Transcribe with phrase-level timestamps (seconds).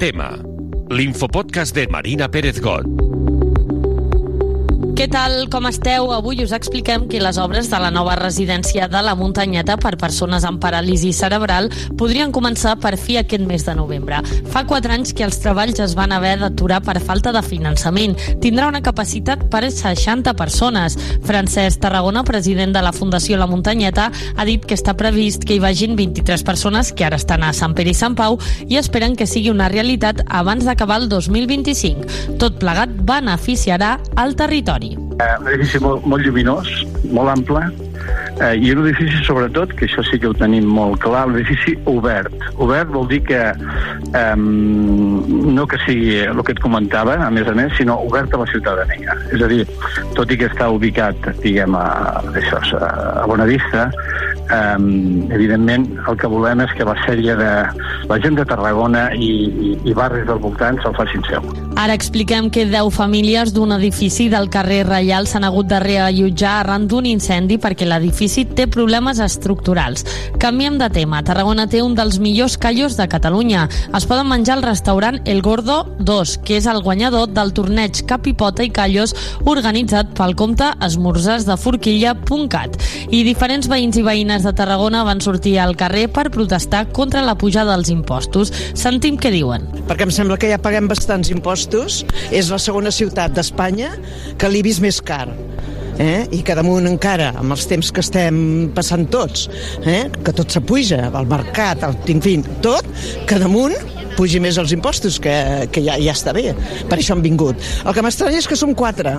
[0.00, 0.38] Tema.
[0.88, 3.19] L'infopodcast de Marina Pérez Got.
[5.00, 6.10] Què tal, com esteu?
[6.12, 10.44] Avui us expliquem que les obres de la nova residència de la muntanyeta per persones
[10.44, 14.18] amb paràlisi cerebral podrien començar per fi aquest mes de novembre.
[14.52, 18.12] Fa quatre anys que els treballs es van haver d'aturar per falta de finançament.
[18.44, 20.98] Tindrà una capacitat per 60 persones.
[21.24, 25.64] Francesc Tarragona, president de la Fundació La Muntanyeta, ha dit que està previst que hi
[25.64, 28.36] vagin 23 persones que ara estan a Sant Pere i Sant Pau
[28.68, 32.36] i esperen que sigui una realitat abans d'acabar el 2025.
[32.36, 34.89] Tot plegat beneficiarà al territori.
[35.20, 36.68] Eh, un edifici molt, molt lluminós,
[37.12, 37.60] molt ample,
[38.40, 41.76] eh, i un edifici, sobretot, que això sí que ho tenim molt clar, un edifici
[41.90, 42.34] obert.
[42.58, 47.54] Obert vol dir que eh, no que sigui el que et comentava, a més a
[47.56, 49.16] més, sinó obert a la ciutadania.
[49.30, 49.62] És a dir,
[50.16, 53.88] tot i que està ubicat, diguem, a, això, a Bonavista,
[54.50, 54.76] eh,
[55.34, 57.50] evidentment el que volem és que la sèrie de
[58.10, 59.30] la gent de Tarragona i,
[59.70, 61.44] i, i barris del voltant se'l facin seu.
[61.80, 66.88] Ara expliquem que 10 famílies d'un edifici del carrer Reial s'han hagut de reallotjar arran
[66.90, 70.04] d'un incendi perquè l'edifici té problemes estructurals.
[70.40, 71.22] Canviem de tema.
[71.26, 73.66] Tarragona té un dels millors callos de Catalunya.
[73.96, 78.64] Es poden menjar al restaurant El Gordo 2, que és el guanyador del torneig Capipota
[78.64, 79.14] i Callos
[79.50, 82.78] organitzat pel compte esmorzars de forquilla.cat.
[83.10, 87.36] I diferents veïns i veïnes de Tarragona van sortir al carrer per protestar contra la
[87.38, 88.54] pujada dels impostos.
[88.78, 89.66] Sentim què diuen.
[89.90, 93.92] Perquè em sembla que ja paguem bastants impostos és la segona ciutat d'Espanya
[94.38, 95.28] que l'he vist més car.
[96.00, 96.24] Eh?
[96.32, 99.48] i que damunt encara, amb els temps que estem passant tots,
[99.84, 100.06] eh?
[100.24, 102.86] que tot s'apuja, el mercat, el, en fi, tot,
[103.28, 103.76] que damunt
[104.16, 105.34] pugi més els impostos, que,
[105.72, 106.50] que ja, ja està bé.
[106.90, 107.60] Per això han vingut.
[107.84, 109.16] El que m'estranya és que som quatre,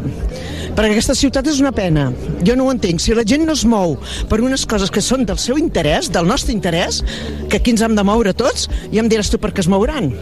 [0.75, 2.09] perquè aquesta ciutat és una pena.
[2.45, 3.01] Jo no ho entenc.
[3.01, 3.97] Si la gent no es mou
[4.29, 7.01] per unes coses que són del seu interès, del nostre interès,
[7.47, 10.13] que aquí ens hem de moure tots, ja em diràs tu per què es mouran.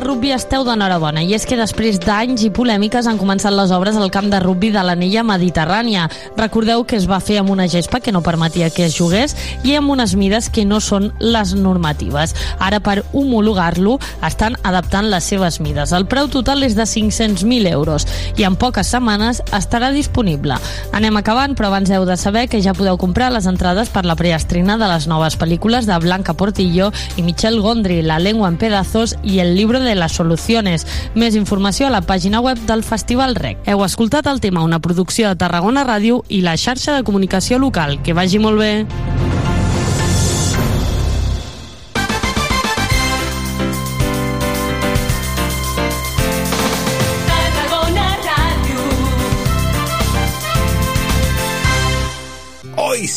[0.00, 3.98] A rugby esteu d'enhorabona i és que després d'anys i polèmiques han començat les obres
[4.00, 6.06] al camp de rugby de l'anella mediterrània.
[6.38, 9.34] Recordeu que es va fer amb una gespa que no permetia que es jugués
[9.66, 12.32] i amb unes mides que no són les normatives.
[12.58, 15.92] Ara per homologar-lo estan adaptant les seves mides.
[15.92, 18.08] El preu total és de 500.000 euros
[18.40, 20.56] i en poques setmanes estarà disponible.
[20.96, 24.16] Anem acabant, però abans heu de saber que ja podeu comprar les entrades per la
[24.16, 29.18] preestrena de les noves pel·lícules de Blanca Portillo i Michel Gondry, La lengua en pedazos
[29.22, 30.86] i el llibre de les solucions.
[31.14, 33.64] Més informació a la pàgina web del Festival REC.
[33.66, 37.98] Heu escoltat el tema una producció de Tarragona Ràdio i la xarxa de comunicació local.
[38.02, 39.49] Que vagi molt bé.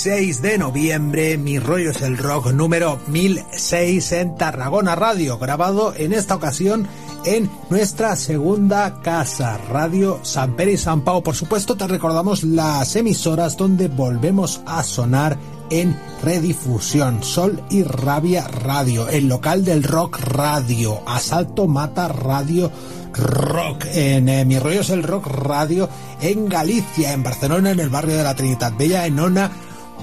[0.04, 6.12] 6 de noviembre, Mi rollo es el rock número 1006 en Tarragona Radio, grabado en
[6.12, 6.90] esta ocasión
[7.24, 11.24] en nuestra segunda casa, Radio San Pere y San Pau.
[11.24, 15.38] Por supuesto, te recordamos las emisoras donde volvemos a sonar
[15.70, 17.24] en redifusión.
[17.24, 22.70] Sol y Rabia Radio, el local del rock radio, Asalto Mata Radio
[23.14, 25.88] Rock, en eh, Mi Rollo es el Rock Radio,
[26.20, 29.50] en Galicia, en Barcelona, en el barrio de la Trinidad Bella, en Ona,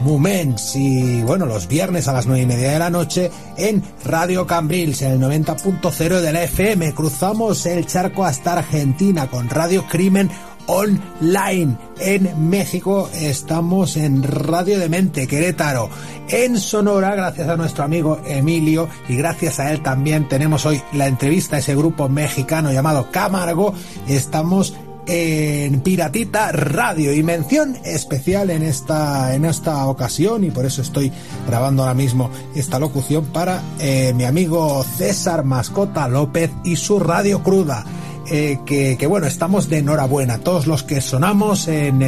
[0.03, 4.47] Moments y bueno, los viernes a las nueve y media de la noche en Radio
[4.47, 6.95] Cambrils, en el 90.0 de la FM.
[6.95, 10.31] Cruzamos el charco hasta Argentina con Radio Crimen
[10.67, 11.77] online.
[11.99, 15.91] En México estamos en Radio Demente, Querétaro.
[16.29, 21.09] En Sonora, gracias a nuestro amigo Emilio y gracias a él también tenemos hoy la
[21.09, 23.75] entrevista a ese grupo mexicano llamado Camargo.
[24.07, 24.75] Estamos
[25.13, 31.11] en Piratita Radio y mención especial en esta, en esta ocasión y por eso estoy
[31.49, 37.43] grabando ahora mismo esta locución para eh, mi amigo César Mascota López y su Radio
[37.43, 37.85] Cruda.
[38.31, 40.39] Eh, que, que, bueno, estamos de enhorabuena.
[40.39, 42.01] Todos los que sonamos en,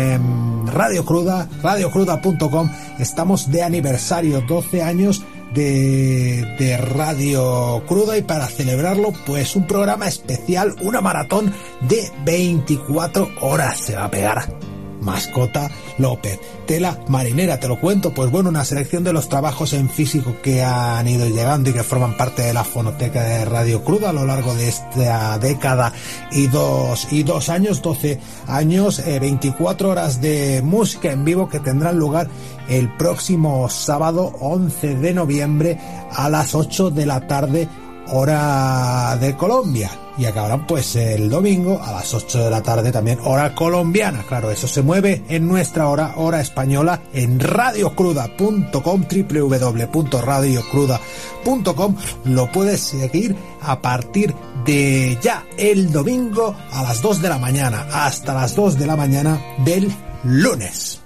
[0.67, 9.13] Radio Cruda, radiocruda.com, estamos de aniversario, 12 años de, de Radio Cruda y para celebrarlo
[9.27, 11.53] pues un programa especial, una maratón
[11.83, 14.72] de 24 horas se va a pegar.
[15.03, 16.41] Mascota López.
[16.67, 20.63] Tela marinera, te lo cuento, pues bueno, una selección de los trabajos en físico que
[20.63, 24.25] han ido llegando y que forman parte de la fonoteca de Radio Cruda a lo
[24.25, 25.93] largo de esta década
[26.31, 31.61] y dos, y dos años, 12 años, eh, 24 horas de música en vivo que
[31.61, 32.29] tendrán lugar
[32.69, 35.79] el próximo sábado 11 de noviembre
[36.15, 37.69] a las 8 de la tarde
[38.09, 39.91] hora de Colombia.
[40.19, 44.23] Y acabarán pues el domingo a las 8 de la tarde también hora colombiana.
[44.29, 51.97] Claro, eso se mueve en nuestra hora, hora española, en radiocruda.com, www.radiocruda.com.
[52.27, 54.35] Lo puedes seguir a partir
[54.65, 58.97] de ya el domingo a las 2 de la mañana hasta las 2 de la
[58.97, 59.91] mañana del
[60.25, 61.02] lunes.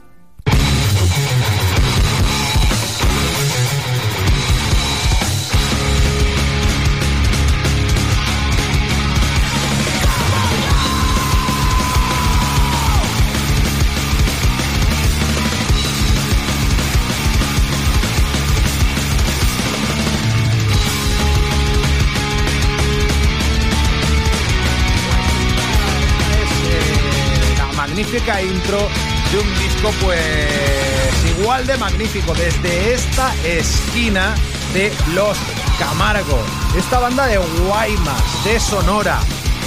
[28.66, 28.88] Intro
[29.32, 34.34] de un disco pues igual de magnífico desde esta esquina
[34.74, 35.38] de Los
[35.78, 36.42] Camargo.
[36.76, 39.20] Esta banda de Guaymas, de Sonora,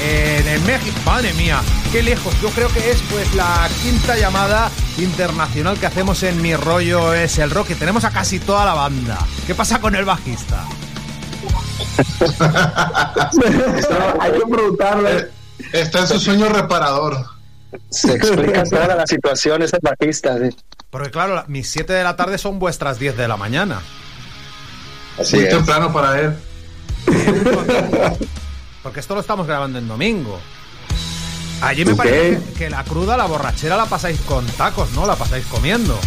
[0.03, 0.97] en, México.
[1.05, 1.61] Madre mía,
[1.91, 2.33] qué lejos.
[2.41, 7.37] Yo creo que es pues la quinta llamada internacional que hacemos en Mi Rollo es
[7.37, 9.17] el Rock y tenemos a casi toda la banda.
[9.47, 10.65] ¿Qué pasa con el bajista?
[14.19, 15.29] hay que preguntarle.
[15.71, 17.38] Está en su sueño reparador.
[17.89, 20.37] Se explica toda la situación, ese bajista.
[20.89, 23.81] Porque claro, mis 7 de la tarde son vuestras 10 de la mañana.
[25.19, 26.33] Así Muy temprano para él.
[28.83, 30.39] Porque esto lo estamos grabando en domingo.
[31.61, 35.05] Allí me parece que, la cruda, la borrachera la pasáis con tacos, ¿no?
[35.05, 35.99] La pasáis comiendo.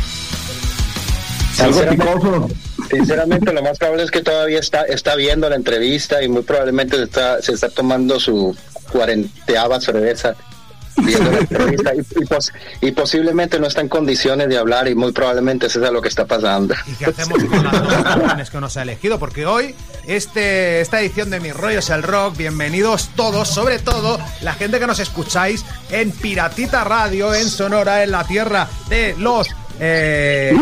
[1.55, 2.57] Sinceramente,
[2.91, 6.97] sinceramente, lo más probable es que todavía está, está viendo la entrevista y muy probablemente
[6.97, 8.57] se está, se está tomando su
[8.91, 10.35] cuarenteava cerveza
[10.97, 11.93] viendo la entrevista
[12.81, 16.09] y, posiblemente no está en condiciones de hablar y muy probablemente eso es lo que
[16.09, 16.75] está pasando.
[16.87, 19.19] ¿Y qué hacemos con las dos canciones que nos ha elegido?
[19.19, 19.75] Porque hoy
[20.07, 24.79] este, esta edición de Mi Rollo es el Rock, bienvenidos todos, sobre todo la gente
[24.79, 29.49] que nos escucháis en Piratita Radio, en Sonora, en la tierra de los
[29.81, 30.55] eh,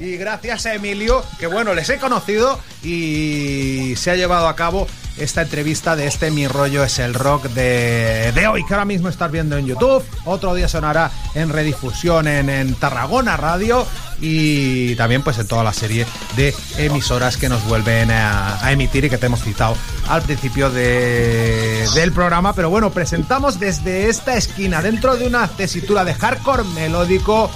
[0.00, 4.86] Y gracias a Emilio, que bueno, les he conocido y se ha llevado a cabo
[5.16, 9.08] esta entrevista de este Mi Rollo es el Rock de, de hoy, que ahora mismo
[9.08, 10.04] estás viendo en YouTube.
[10.24, 13.86] Otro día sonará en redifusión en, en Tarragona Radio
[14.20, 16.06] y también pues en toda la serie
[16.36, 19.76] de emisoras que nos vuelven a, emitir y que te hemos citado
[20.08, 22.52] al principio de, del programa.
[22.54, 27.50] Pero bueno, presentamos desde esta esquina, dentro de una tesitura de hardcore melódico,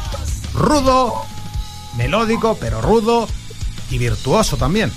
[0.54, 1.14] rudo,
[1.96, 3.28] melódico, pero rudo
[3.90, 4.92] y virtuoso también.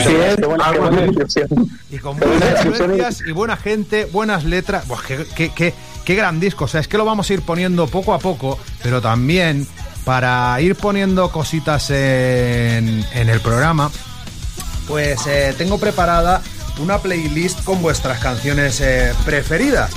[0.00, 1.46] Así es,
[1.90, 4.86] y con buenas influencias y buena gente, buenas letras.
[4.88, 5.74] Buah, qué, qué,
[6.04, 6.64] qué, gran disco.
[6.64, 9.66] O sea, es que lo vamos a ir poniendo poco a poco, pero también
[10.04, 13.90] para ir poniendo cositas en, en el programa,
[14.88, 16.42] pues eh, tengo preparada
[16.78, 19.90] una playlist con vuestras canciones eh, preferidas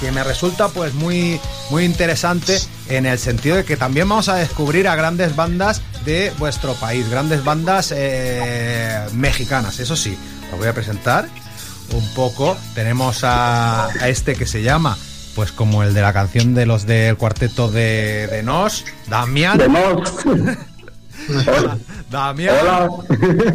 [0.00, 4.36] que me resulta pues muy muy interesante en el sentido de que también vamos a
[4.36, 10.16] descubrir a grandes bandas de vuestro país, grandes bandas eh, mexicanas, eso sí,
[10.50, 11.28] lo voy a presentar
[11.92, 12.56] un poco.
[12.74, 14.96] Tenemos a, este que se llama,
[15.34, 19.58] pues como el de la canción de los del cuarteto de, de Nos, Damián.
[19.58, 20.12] De Nos.
[22.10, 22.54] Damián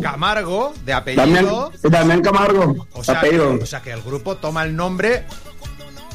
[0.02, 1.72] Camargo, de apellido.
[1.84, 3.58] Damián, Camargo, o sea, apellido.
[3.62, 5.26] o sea que el grupo toma el nombre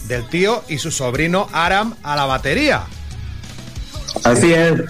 [0.07, 2.85] del tío y su sobrino Aram a la batería.
[4.25, 4.81] Así es.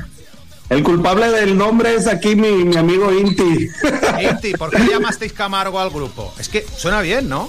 [0.68, 3.68] El culpable del nombre es aquí mi, amigo Inti.
[4.20, 6.32] Inti, ¿por qué llamasteis Camargo al grupo?
[6.38, 7.48] Es que suena bien, ¿no?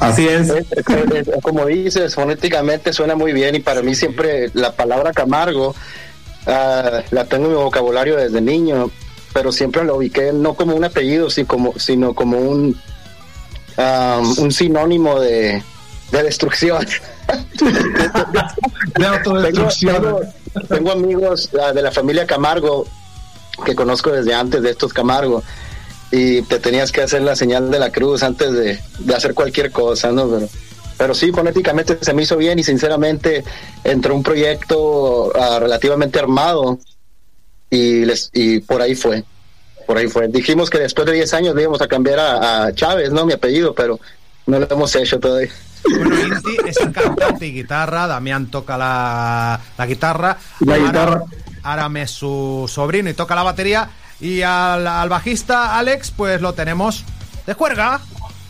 [0.00, 0.50] Así es.
[1.42, 5.74] Como dices, fonéticamente suena muy bien y para mí siempre la palabra Camargo
[6.46, 8.90] ah, la tengo en mi vocabulario desde niño,
[9.34, 12.80] pero siempre lo ubiqué no como un apellido, sino como, sino como un,
[13.76, 15.62] ah, un sinónimo de,
[16.14, 16.86] de destrucción.
[18.98, 20.20] de autodestrucción.
[20.68, 22.86] Tengo, amigos ah, de la familia Camargo
[23.64, 25.42] que conozco desde antes de estos Camargo
[26.10, 28.78] y te tenías que hacer la señal de la cruz antes de,
[29.14, 30.28] hacer cualquier cosa, ¿no?
[30.28, 30.48] Pero,
[30.96, 33.42] pero sí, fonéticamente se me hizo bien y sinceramente
[33.82, 36.78] entró un proyecto ah, relativamente armado
[37.70, 39.24] y, les, y por ahí fue.
[39.86, 40.28] Por ahí fue.
[40.28, 43.26] Dijimos que después de 10 años íbamos a cambiar a, a Chávez, ¿no?
[43.26, 43.98] Mi apellido, pero
[44.46, 45.50] no lo hemos hecho todavía.
[45.88, 51.22] Bueno, Inti es el cantante y guitarra, Damián toca la, la guitarra, la guitarra.
[51.62, 53.88] Aram es su sobrino y toca la batería,
[54.20, 57.04] y al, bajista Alex, pues lo tenemos
[57.46, 58.00] de juerga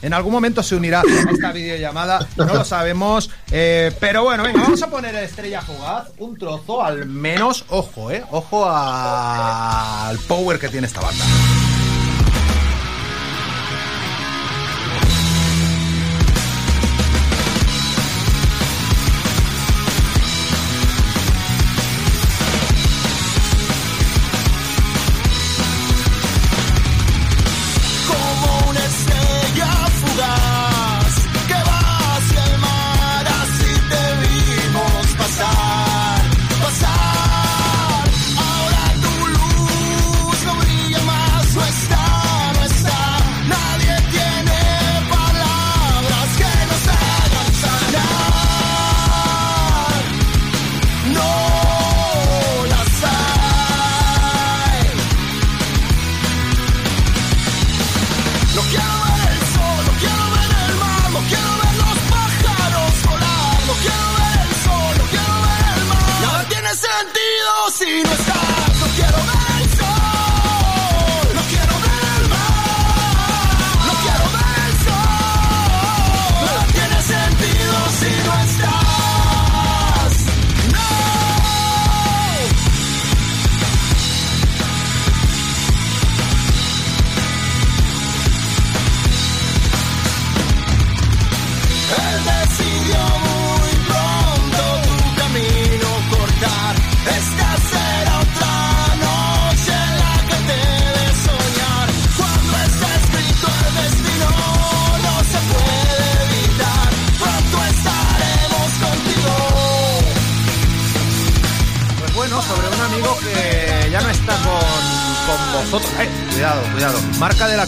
[0.02, 3.30] en algún momento se unirá a esta videollamada, no lo sabemos.
[3.50, 8.22] Eh, pero bueno, venga, vamos a poner Estrella Fugaz un trozo, al menos, ojo, eh,
[8.30, 11.24] ojo al power que tiene esta banda.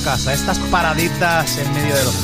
[0.07, 2.21] Estas paraditas en medio de los ¿eh?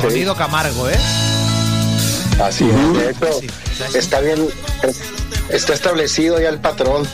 [0.00, 0.96] Sonido Camargo, ¿eh?
[2.42, 4.48] Así es, está bien,
[5.50, 7.06] está establecido ya el patrón.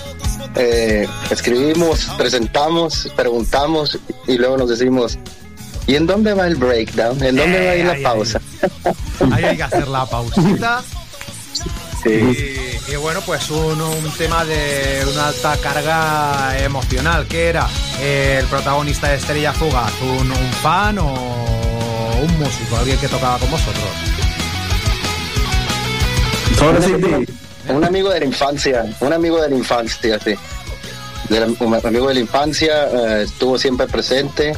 [0.54, 5.18] Eh, escribimos, presentamos, preguntamos y luego nos decimos,
[5.88, 7.20] ¿y en dónde va el breakdown?
[7.24, 8.40] ¿En dónde va a ir la pausa?
[9.32, 10.84] Ahí hay que hacer la pausita.
[12.04, 12.61] Sí.
[12.92, 17.66] Y bueno, pues un, tema de una alta carga emocional, que era
[18.02, 20.30] el protagonista de Estrella Fugaz, un,
[20.60, 23.82] fan o un músico, alguien que tocaba con vosotros.
[27.70, 30.34] Un amigo de la infancia, un amigo de la infancia, sí.
[31.60, 34.52] un amigo de la infancia, eh, estuvo siempre presente.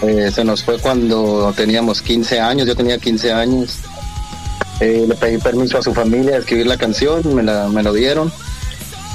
[0.00, 3.80] Eh, se nos fue cuando teníamos 15 años, yo tenía 15 años.
[4.80, 7.94] Eh, le pedí permiso a su familia de escribir la canción, me, la, me lo
[7.94, 8.30] dieron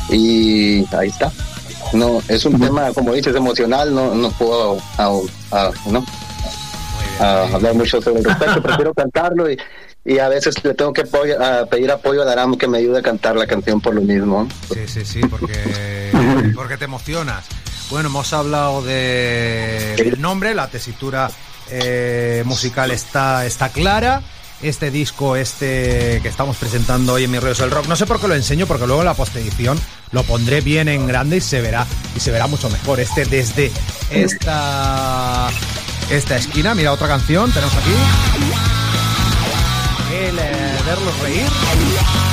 [0.10, 1.32] y ahí está.
[1.94, 4.78] No, es un tema, como dices, emocional, no, no puedo
[5.90, 6.06] no,
[7.20, 9.58] hablar mucho sobre el respecto, prefiero cantarlo y,
[10.04, 13.36] y a veces le tengo que pedir apoyo a Daram que me ayude a cantar
[13.36, 14.48] la canción por lo mismo.
[14.74, 16.12] Sí, sí, sí, porque,
[16.56, 17.46] porque te emocionas.
[17.92, 21.30] Bueno, hemos hablado de, del nombre, la tesitura
[21.70, 24.24] eh, musical está, está clara
[24.62, 27.88] este disco, este que estamos presentando hoy en Mi Rollo del Rock.
[27.88, 29.80] No sé por qué lo enseño, porque luego en la postedición
[30.12, 33.00] lo pondré bien en grande y se verá, y se verá mucho mejor.
[33.00, 33.72] Este desde
[34.10, 35.50] esta,
[36.10, 37.92] esta esquina, mira otra canción, tenemos aquí.
[40.14, 42.31] El eh, verlos reír.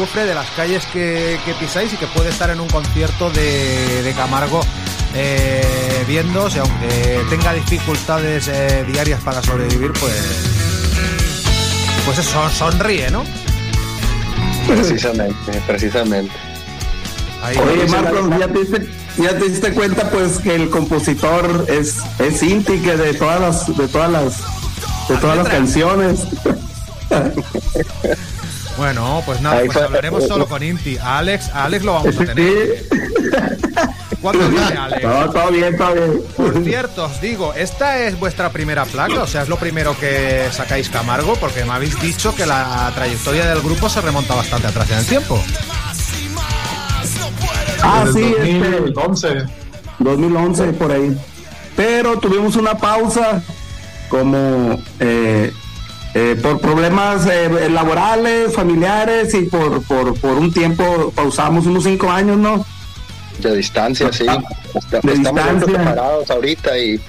[0.00, 4.12] Que, sufre, de las calles que, pisáis y que puede estar en un concierto de,
[4.16, 4.60] Camargo
[5.14, 10.12] eh, viendo, aunque tenga dificultades eh, diarias para sobrevivir, pues
[12.04, 13.24] pues eso, sonríe, ¿no?
[14.66, 16.32] Precisamente, precisamente.
[17.42, 22.42] Oye, Marcos, ¿ya te, diste, ya te diste cuenta pues que el compositor es, es
[22.42, 24.38] Inti, que de todas las, de todas las,
[25.08, 26.26] de todas las canciones.
[28.76, 30.96] Bueno, pues nada, pues hablaremos solo con Inti.
[30.98, 32.84] A Alex, Alex lo vamos a tener.
[34.20, 35.02] ¿Cuándo viene, Alex?
[35.02, 36.22] No, todo bien, todo bien.
[36.36, 39.22] Por cierto, os digo, ¿esta es vuestra primera placa?
[39.22, 41.36] O sea, ¿es lo primero que sacáis Camargo?
[41.36, 45.06] Porque me habéis dicho que la trayectoria del grupo se remonta bastante atrás en el
[45.06, 45.42] tiempo.
[47.82, 49.28] Ah, sí, este, 2011.
[50.00, 51.16] 2011, por ahí.
[51.76, 53.42] Pero tuvimos una pausa
[54.10, 55.52] como eh,
[56.14, 62.10] eh, por problemas eh, laborales, familiares y por, por, por un tiempo pausamos unos cinco
[62.10, 62.64] años, ¿no?
[63.40, 64.26] De distancia, sí.
[64.74, 65.78] Está- De Estamos distancia.
[65.78, 67.00] separados ahorita y,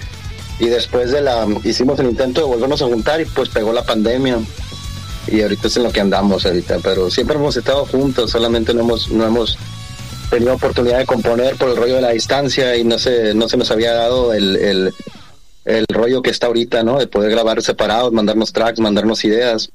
[0.60, 1.46] y después de la...
[1.64, 4.38] Hicimos el intento de volvernos a juntar y pues pegó la pandemia.
[5.28, 6.78] Y ahorita es en lo que andamos ahorita.
[6.82, 9.58] Pero siempre hemos estado juntos, solamente no hemos, no hemos
[10.30, 13.58] tenido oportunidad de componer por el rollo de la distancia y no se, no se
[13.58, 14.94] nos había dado el, el,
[15.66, 16.98] el rollo que está ahorita, ¿no?
[17.00, 19.72] De poder grabar separados, mandarnos tracks, mandarnos ideas.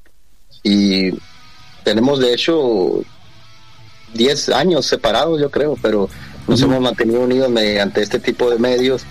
[0.63, 1.11] Y
[1.83, 3.01] tenemos de hecho
[4.13, 6.09] 10 años separados, yo creo, pero
[6.47, 9.03] nos hemos mantenido unidos mediante este tipo de medios,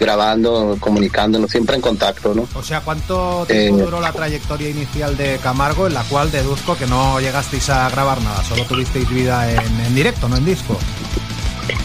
[0.00, 2.46] grabando, comunicándonos, siempre en contacto, ¿no?
[2.54, 3.82] O sea, ¿cuánto tiempo Eh.
[3.84, 8.20] duró la trayectoria inicial de Camargo en la cual deduzco que no llegasteis a grabar
[8.22, 10.78] nada, solo tuvisteis vida en, en directo, no en disco?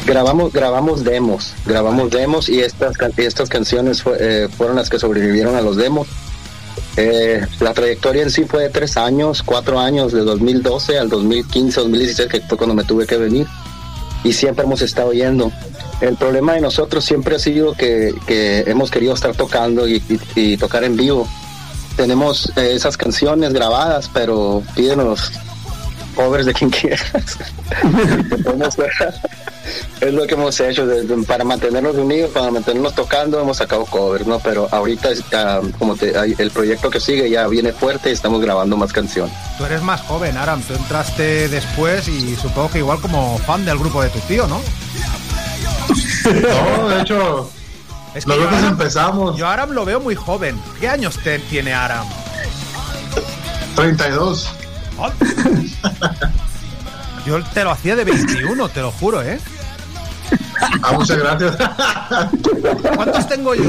[0.06, 5.62] Grabamos, grabamos demos, grabamos demos y estas, estas canciones eh, fueron las que sobrevivieron a
[5.62, 6.08] los demos.
[6.96, 11.80] Eh, la trayectoria en sí fue de tres años, cuatro años, de 2012 al 2015,
[11.80, 13.48] 2016, que fue cuando me tuve que venir.
[14.24, 15.52] Y siempre hemos estado yendo.
[16.02, 20.84] El problema de nosotros siempre ha sido que, que hemos querido estar tocando y tocar
[20.84, 21.28] en vivo.
[21.96, 25.32] Tenemos eh, esas canciones grabadas, pero pídenos
[26.13, 27.03] covers de quien quieras.
[30.01, 33.86] Es lo que hemos hecho de- de- para mantenernos unidos, para mantenernos tocando, hemos sacado
[33.86, 34.38] covers, ¿no?
[34.39, 38.75] Pero ahorita, ah, como te, el proyecto que sigue ya viene fuerte y estamos grabando
[38.75, 39.34] más canciones.
[39.58, 43.77] Tú eres más joven, Aram, tú entraste después y supongo que igual como fan del
[43.79, 44.62] grupo de tu tío, ¿no?
[46.25, 47.50] No, de hecho,
[48.15, 49.38] Es yo dos Aram- empezamos.
[49.38, 50.60] Yo Aram lo veo muy joven.
[50.79, 52.05] ¿Qué años te- tiene Aram?
[53.75, 54.50] 32.
[57.25, 59.39] Yo te lo hacía de 21, te lo juro, ¿eh?
[60.82, 61.56] Ah, muchas gracias.
[62.95, 63.63] ¿Cuántos tengo yo?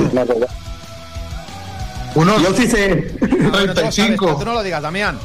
[2.15, 3.17] Unos Yo sí sé.
[3.21, 4.27] Ah, bueno, tú lo sabes, 35.
[4.27, 5.19] pero tú no lo digas, Damián.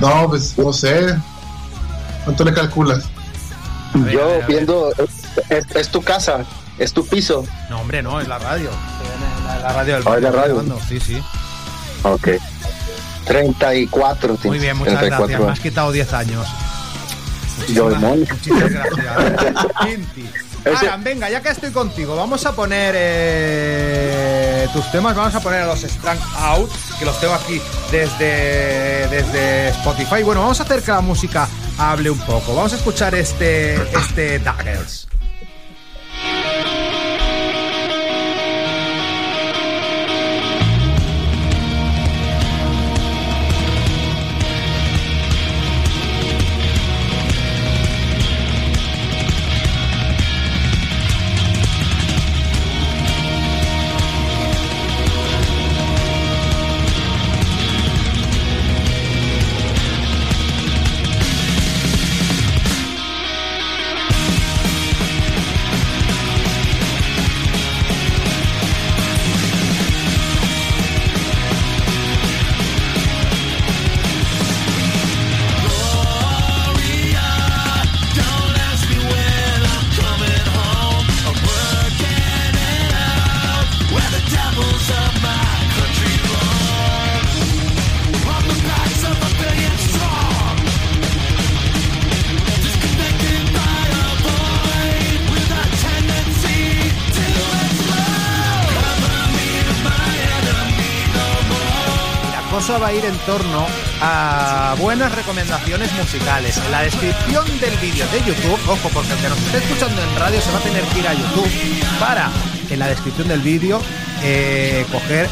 [0.00, 1.16] No, pues no sé.
[2.24, 3.04] ¿Cuánto le calculas?
[3.94, 4.46] Ver, Yo ver, a ver.
[4.46, 4.90] viendo,
[5.48, 6.44] es, es tu casa,
[6.78, 7.44] es tu piso.
[7.70, 8.70] No, hombre, no, es la radio.
[9.46, 10.78] La, la radio del Ah, es la barrio, radio.
[10.88, 11.22] Sí, sí.
[12.04, 12.28] Ok.
[13.24, 14.38] 34.
[14.44, 15.46] Muy bien, muchas 34 gracias.
[15.46, 16.46] Me has quitado 10 años.
[17.68, 19.56] Yo, Muchísimas, gracias.
[20.64, 25.62] Aram, venga, ya que estoy contigo, vamos a poner eh, tus temas, vamos a poner
[25.62, 30.22] a los Strang Out, que los tengo aquí desde, desde Spotify.
[30.22, 32.54] Bueno, vamos a hacer que la música hable un poco.
[32.54, 35.08] Vamos a escuchar este, este Daggers.
[102.70, 103.66] Va a ir en torno
[104.00, 106.56] a buenas recomendaciones musicales.
[106.58, 110.16] En la descripción del vídeo de YouTube, ojo, porque el que nos esté escuchando en
[110.16, 111.50] radio se va a tener que ir a YouTube
[111.98, 112.30] para,
[112.70, 113.82] en la descripción del vídeo,
[114.22, 115.28] eh, coger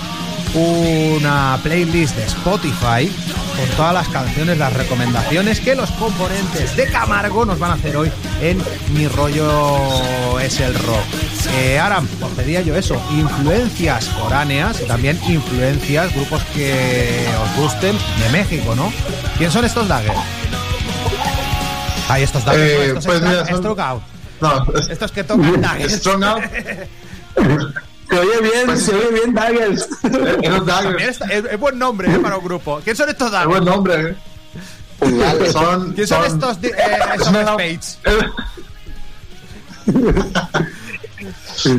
[0.54, 3.08] una playlist de Spotify
[3.56, 7.96] con todas las canciones, las recomendaciones que los componentes de Camargo nos van a hacer
[7.96, 8.10] hoy
[8.42, 8.58] en
[8.92, 11.29] Mi Rollo es el Rock.
[11.46, 17.96] Eh, Aram, os pedía yo eso, influencias foráneas y también influencias, grupos que os gusten
[18.18, 18.92] de México, ¿no?
[19.38, 20.18] ¿Quién son estos Daggers?
[22.08, 24.02] Ay, estos Daggers, Eh, no, estos pues mira, son- Stroke Out.
[24.40, 25.92] No, es- Estos que tocan Daggers.
[25.94, 26.42] Strong Out.
[28.10, 29.88] Se oye bien, Pues- se oye bien, Daggers.
[30.66, 31.02] Daggers.
[31.02, 32.80] está- es, es buen nombre eh, para un grupo.
[32.82, 33.50] ¿Quién son estos Es Daggers?
[33.50, 34.14] buen nombre, ¿eh?
[34.98, 35.52] Puñales.
[35.52, 36.74] Son, ¿Quién son estos di- eh,
[37.14, 37.98] es esos Spades?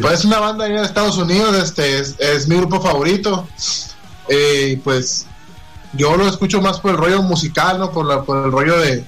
[0.01, 3.47] Pues es una banda de Estados Unidos, este es, es mi grupo favorito.
[4.27, 5.25] Eh, pues
[5.93, 7.91] yo lo escucho más por el rollo musical, ¿no?
[7.91, 9.03] Por, el rollo de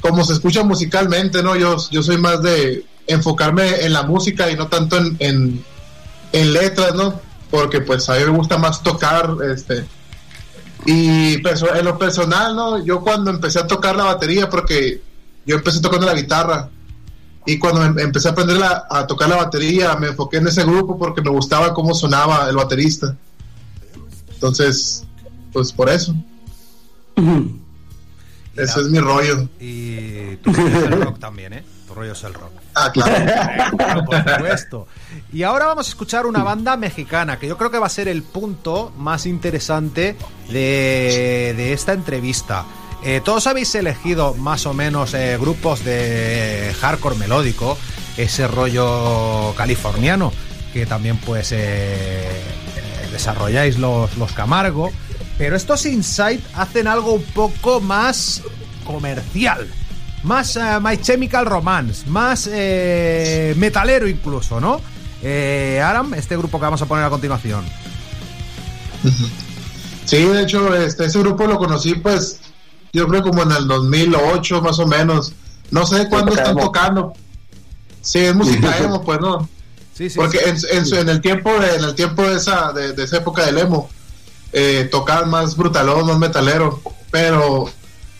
[0.00, 1.56] cómo se escucha musicalmente, ¿no?
[1.56, 5.64] Yo, yo soy más de enfocarme en la música y no tanto en, en,
[6.32, 7.20] en letras, ¿no?
[7.50, 9.84] Porque pues a mí me gusta más tocar, este.
[10.86, 12.82] Y en lo personal, ¿no?
[12.84, 15.02] Yo cuando empecé a tocar la batería, porque
[15.44, 16.70] yo empecé tocando la guitarra,
[17.46, 20.64] y cuando em- empecé a aprender la- a tocar la batería, me enfoqué en ese
[20.64, 23.16] grupo porque me gustaba cómo sonaba el baterista.
[24.34, 25.04] Entonces,
[25.52, 26.14] pues por eso.
[28.56, 29.48] Ese es mi rollo.
[29.58, 31.64] Y tu rollo es el rock también, ¿eh?
[31.86, 32.52] Tu rollo es el rock.
[32.74, 33.76] Ah, claro.
[33.76, 34.86] Claro, por supuesto.
[35.32, 38.08] Y ahora vamos a escuchar una banda mexicana que yo creo que va a ser
[38.08, 40.16] el punto más interesante
[40.48, 42.64] de, de esta entrevista.
[43.02, 47.78] Eh, todos habéis elegido más o menos eh, grupos de hardcore melódico,
[48.18, 50.32] ese rollo californiano
[50.74, 54.92] que también pues eh, eh, desarrolláis los, los Camargo,
[55.38, 58.42] pero estos Insight hacen algo un poco más
[58.84, 59.66] comercial,
[60.22, 62.46] más My Chemical Romance, más
[63.56, 64.80] metalero incluso, ¿no?
[65.82, 67.64] Aram, este grupo que vamos a poner a continuación.
[70.04, 72.40] Sí, de hecho, este, ese grupo lo conocí, pues,
[72.92, 75.32] yo creo como en el 2008, más o menos.
[75.70, 76.60] No sé cuándo están emo.
[76.60, 77.12] tocando.
[78.02, 79.48] Sí, es música emo, pues, ¿no?
[79.94, 80.66] Sí, sí, Porque sí.
[80.72, 83.18] En, en su- en el tiempo de, en el tiempo de esa, de, de esa
[83.18, 83.88] época del emo,
[84.52, 87.70] eh, tocaban más brutalón, más metalero, pero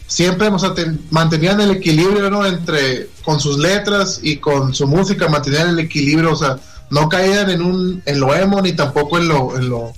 [0.06, 2.44] siempre hemos aten- mantenían el equilibrio, ¿no?
[2.46, 6.58] Entre, con sus letras y con su música, mantenían el equilibrio, o sea,
[6.90, 9.92] no caían en un, en lo emo ni tampoco en lo, en lo,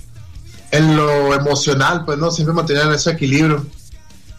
[0.71, 2.31] en lo emocional, pues, ¿no?
[2.31, 3.65] Siempre mantenían ese equilibrio.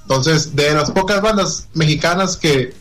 [0.05, 2.75] Entonces, de las pocas bandas mexicanas que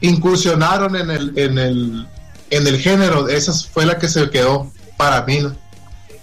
[0.00, 2.06] incursionaron en el, en el,
[2.50, 5.40] en el género, esa fue la que se quedó para mí.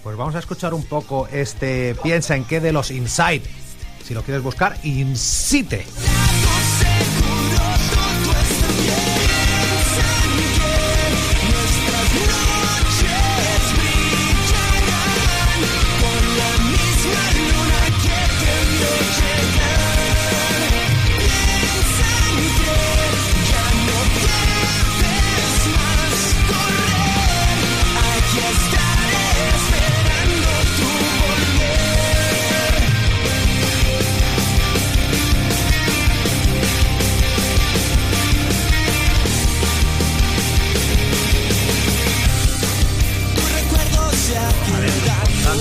[0.02, 3.42] Pues vamos a escuchar un poco este Piensa en qué de los Inside.
[4.04, 5.84] Si lo quieres buscar, Insite.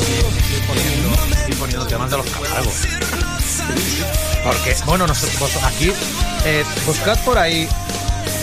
[0.01, 2.71] Estoy poniendo temas de los Camargo.
[4.43, 5.91] Porque, bueno, nosotros vos- aquí,
[6.45, 7.67] eh, buscad por ahí.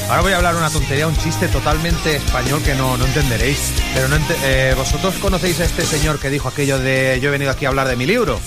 [0.08, 3.58] Ahora voy a hablar una tontería, un chiste totalmente español que no, no entenderéis.
[3.94, 7.32] Pero no ente- eh, vosotros conocéis a este señor que dijo aquello de yo he
[7.32, 8.40] venido aquí a hablar de mi libro.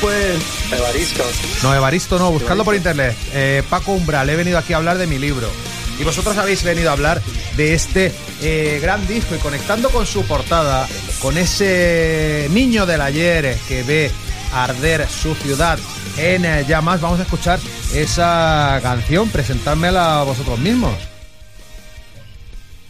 [0.00, 0.36] Pues
[0.70, 1.24] Evaristo.
[1.62, 3.16] No, Evaristo no, buscadlo por internet.
[3.32, 5.50] Eh, Paco Umbral, he venido aquí a hablar de mi libro.
[5.98, 7.22] Y vosotros habéis venido a hablar
[7.56, 10.86] de este eh, gran disco y conectando con su portada,
[11.22, 14.10] con ese niño del ayer eh, que ve
[14.52, 15.78] arder su ciudad
[16.16, 17.58] en eh, llamas, vamos a escuchar
[17.94, 20.94] esa canción, presentármela a vosotros mismos.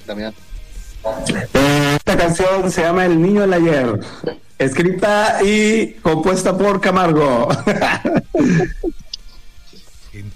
[0.06, 0.34] Damián.
[1.96, 4.00] esta canción se llama El Niño del Ayer,
[4.58, 7.48] escrita y compuesta por Camargo.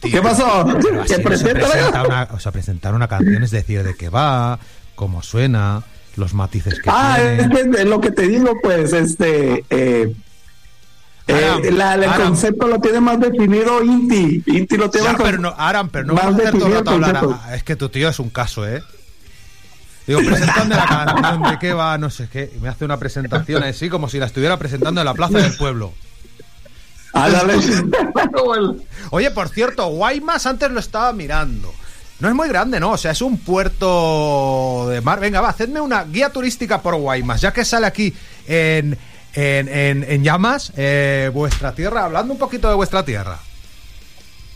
[0.00, 0.64] ¿Qué pasó?
[0.82, 1.68] Pero así ¿Que no se preséntala?
[1.68, 4.58] presenta una, o sea, presentar una canción es decir de qué va,
[4.98, 5.84] cómo suena,
[6.16, 7.54] los matices que Ah, tiene.
[7.76, 10.12] es es lo que te digo, pues, este, eh,
[11.28, 12.22] eh, la- el Aram.
[12.22, 14.42] concepto lo tiene más definido Inti.
[14.46, 16.66] Inti lo tiene Ya, más pero no, Aram, pero no más vamos a hacer todo
[16.68, 17.26] el rato hablar.
[17.44, 18.82] Ah, Es que tu tío es un caso, ¿eh?
[20.08, 21.96] Digo, presentando la canción, ¿de qué va?
[21.98, 22.50] No sé qué.
[22.56, 25.54] Y me hace una presentación así como si la estuviera presentando en la plaza del
[25.56, 25.92] pueblo.
[27.12, 27.54] Ándale.
[29.10, 31.72] Oye, por cierto, Guaymas antes lo estaba mirando.
[32.20, 32.92] No es muy grande, ¿no?
[32.92, 35.20] O sea, es un puerto de mar.
[35.20, 38.12] Venga, va, hacedme una guía turística por Guaymas, ya que sale aquí
[38.46, 38.98] en,
[39.34, 43.38] en, en, en llamas eh, vuestra tierra, hablando un poquito de vuestra tierra.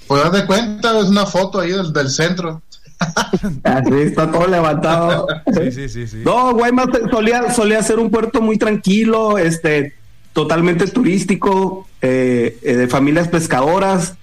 [0.08, 2.62] Pues haz de cuenta, es una foto ahí del, del centro.
[3.64, 5.26] Así está todo levantado.
[5.54, 6.22] Sí, sí, sí, sí.
[6.24, 9.94] No, Guaymas solía, solía ser un puerto muy tranquilo, este,
[10.32, 14.14] totalmente turístico, eh, eh, de familias pescadoras.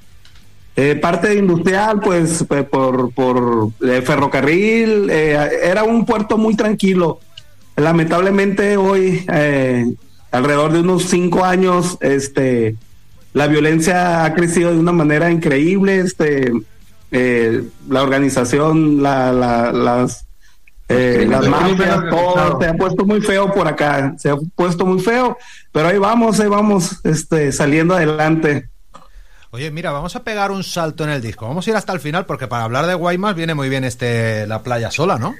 [0.81, 7.19] Eh, parte industrial, pues, pues, por, por eh, ferrocarril, eh, era un puerto muy tranquilo.
[7.75, 9.93] Lamentablemente hoy, eh,
[10.31, 12.77] alrededor de unos cinco años, este,
[13.33, 16.53] la violencia ha crecido de una manera increíble, este,
[17.11, 20.27] eh, la organización, la, la, las,
[20.87, 25.01] eh, las mafias, todo se ha puesto muy feo por acá, se ha puesto muy
[25.01, 25.37] feo,
[25.73, 28.69] pero ahí vamos, ahí vamos, este, saliendo adelante.
[29.51, 31.47] Oye, mira, vamos a pegar un salto en el disco.
[31.47, 34.45] Vamos a ir hasta el final porque para hablar de Guaymas viene muy bien este
[34.45, 35.35] La playa sola, ¿no?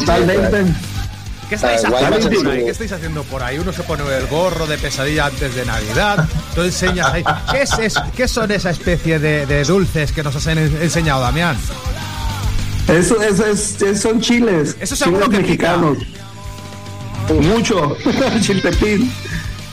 [0.00, 0.64] Totalmente.
[1.48, 2.64] ¿Qué estáis Ah, haciendo ahí?
[2.64, 3.58] ¿Qué estáis haciendo por ahí?
[3.58, 6.26] Uno se pone el gorro de pesadilla antes de Navidad.
[6.54, 7.22] Tú enseñas ahí.
[7.50, 11.20] ¿Qué, es, es- qué son esa especie de, de dulces que nos has en- enseñado,
[11.20, 11.56] Damián?
[12.88, 14.76] Eso, eso es, son chiles.
[14.80, 15.76] Eso chiles que pica.
[15.76, 15.98] mexicanos.
[17.40, 17.96] Mucho.
[18.40, 19.12] Chiltepín.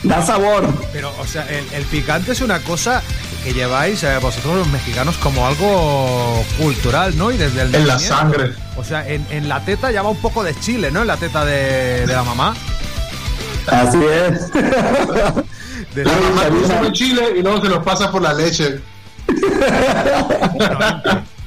[0.04, 0.68] Da sabor.
[0.94, 3.02] Pero, o sea, el, el picante es una cosa
[3.44, 7.32] que lleváis eh, vosotros los mexicanos como algo cultural, ¿no?
[7.32, 8.54] Y desde el En la sangre.
[8.80, 11.02] O sea, en, en la teta ya va un poco de chile, ¿no?
[11.02, 12.56] En la teta de, de la mamá.
[13.68, 14.52] Así es.
[15.96, 18.80] De La mamá consume chile y luego se nos pasa por la leche.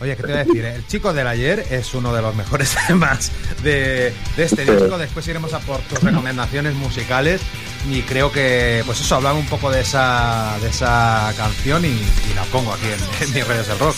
[0.00, 0.64] Oye, ¿qué te voy a decir?
[0.64, 3.30] El chico del ayer es uno de los mejores temas
[3.62, 4.98] de, de este disco.
[4.98, 7.40] Después iremos a por tus recomendaciones musicales.
[7.88, 12.34] Y creo que, pues eso, hablamos un poco de esa, de esa canción y, y
[12.34, 13.96] la pongo aquí en, en mis redes del rock.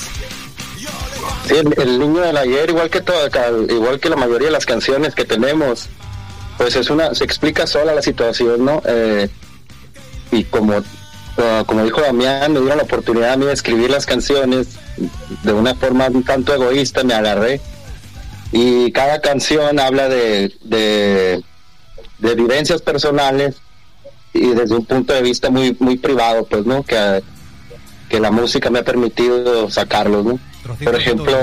[1.47, 3.29] Sí, el, niño del ayer, igual que todo,
[3.69, 5.89] igual que la mayoría de las canciones que tenemos,
[6.57, 8.83] pues es una, se explica sola la situación, ¿no?
[8.87, 9.29] Eh,
[10.33, 10.83] y como,
[11.37, 14.69] ah, como dijo Damián, me dieron la oportunidad a mí de escribir las canciones
[15.43, 17.61] de una forma un tanto egoísta, me agarré.
[18.51, 21.43] Y cada canción habla de, de,
[22.21, 23.57] de vivencias personales
[24.33, 26.83] y desde un punto de vista muy, muy privado, pues, ¿no?
[26.83, 27.23] Que,
[28.09, 30.39] que la música me ha permitido sacarlos, ¿no?
[30.83, 31.37] Por ejemplo,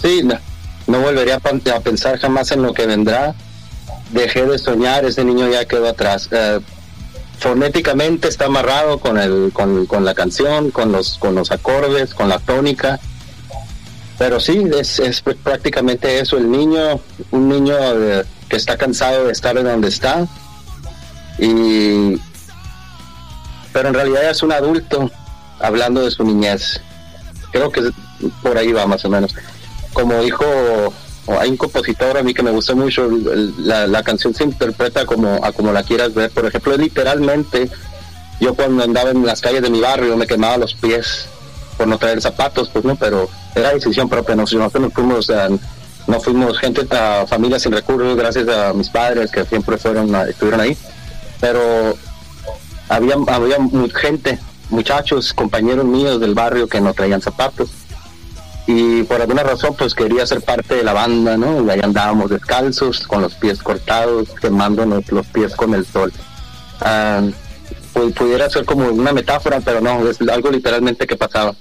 [0.00, 0.38] sí, no,
[0.86, 3.34] no volvería a, pensar jamás en lo que vendrá.
[4.10, 6.28] Dejé de soñar, ese niño ya quedó atrás.
[6.30, 6.60] Eh,
[7.38, 12.28] fonéticamente está amarrado con el con, con la canción, con los con los acordes, con
[12.28, 12.98] la tónica.
[14.18, 16.38] Pero sí, es, es prácticamente eso.
[16.38, 17.00] El niño,
[17.30, 20.26] un niño eh, que está cansado de estar en donde está.
[21.38, 22.18] Y
[23.72, 25.10] pero en realidad es un adulto
[25.60, 26.80] hablando de su niñez.
[27.50, 27.90] Creo que
[28.42, 29.34] por ahí va más o menos.
[29.92, 30.44] Como dijo,
[31.40, 33.08] hay un compositor a mí que me gustó mucho,
[33.58, 36.30] la, la canción se interpreta como a como la quieras ver.
[36.30, 37.70] Por ejemplo, literalmente,
[38.40, 41.28] yo cuando andaba en las calles de mi barrio me quemaba los pies
[41.76, 44.34] por no traer zapatos, pues no, pero era decisión propia.
[44.34, 45.32] Nosotros no fuimos,
[46.06, 50.60] no fuimos gente, a familia sin recursos, gracias a mis padres que siempre fueron, estuvieron
[50.60, 50.76] ahí.
[51.40, 51.96] Pero
[52.88, 53.56] había, había
[53.94, 54.38] gente,
[54.70, 57.70] muchachos, compañeros míos del barrio que no traían zapatos.
[58.66, 61.64] Y por alguna razón, pues quería ser parte de la banda, ¿no?
[61.64, 66.12] Y ahí andábamos descalzos, con los pies cortados, quemándonos los pies con el sol.
[66.80, 67.22] Ah,
[67.94, 71.54] pu- pudiera ser como una metáfora, pero no, es algo literalmente que pasaba.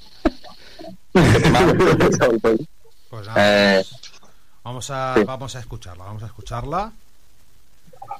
[1.13, 2.59] Pues.
[3.09, 3.35] Pues nada,
[3.79, 3.85] Eh,
[4.63, 5.23] vamos, a, sí.
[5.23, 6.91] vamos a escucharla, vamos a escucharla.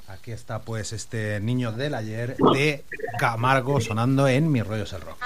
[0.08, 2.84] Aquí está pues este niño del ayer de
[3.18, 5.18] Camargo sonando en Mis Rollos el Rock.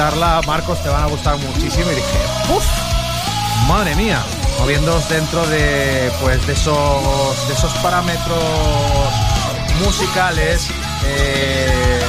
[0.00, 1.90] Marcos, te van a gustar muchísimo.
[1.92, 2.64] Y dije, ¡puf!
[3.68, 4.18] Madre mía,
[4.58, 8.42] moviéndoos dentro de pues de esos de esos parámetros
[9.84, 10.68] musicales.
[11.04, 12.02] eh,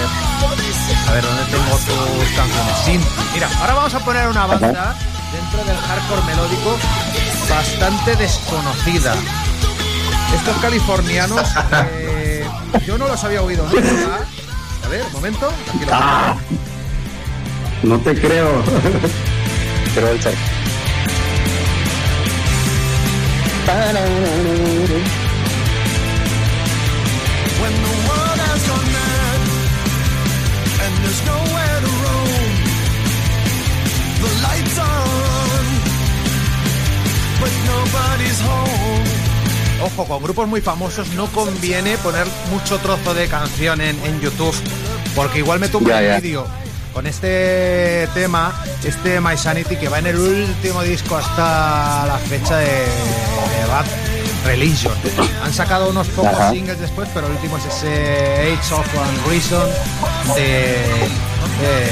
[1.06, 2.77] a ver, ¿dónde tengo tus canciones?
[2.86, 3.01] Sin.
[3.34, 4.95] Mira, ahora vamos a poner una banda
[5.34, 6.77] dentro del hardcore melódico
[7.49, 9.15] bastante desconocida.
[10.34, 11.41] Estos californianos,
[11.91, 12.45] eh,
[12.88, 14.19] yo no los había oído nunca.
[14.86, 15.51] A ver, un momento.
[15.75, 16.70] Aquí lo
[17.83, 18.63] no te creo.
[19.95, 20.19] Pero el.
[39.83, 44.55] Ojo, con grupos muy famosos no conviene poner mucho trozo de canción en, en YouTube,
[45.15, 46.61] porque igual me tumba el vídeo.
[46.93, 52.58] Con este tema, este My Sanity, que va en el último disco hasta la fecha
[52.58, 53.86] de, de Bad
[54.45, 54.93] Religion.
[55.43, 56.51] Han sacado unos pocos Ajá.
[56.51, 57.88] singles después, pero el último es ese
[58.58, 59.69] Age of One Reason
[60.36, 61.88] de, de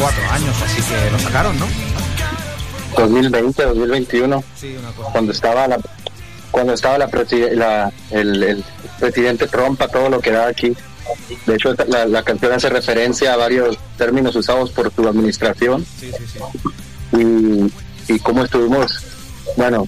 [0.00, 1.66] cuatro años, así que lo sacaron, ¿no?
[2.96, 5.10] 2020, 2021, Sí, una cosa.
[5.10, 5.78] cuando estaba la
[6.50, 7.08] cuando estaba la,
[7.52, 8.64] la- el, el
[9.00, 10.74] presidente Trump a todo lo que da aquí.
[11.46, 16.10] De hecho, la, la canción hace referencia a varios términos usados por tu administración Sí,
[16.16, 17.18] sí, sí.
[18.08, 19.04] y, y cómo estuvimos,
[19.56, 19.86] bueno,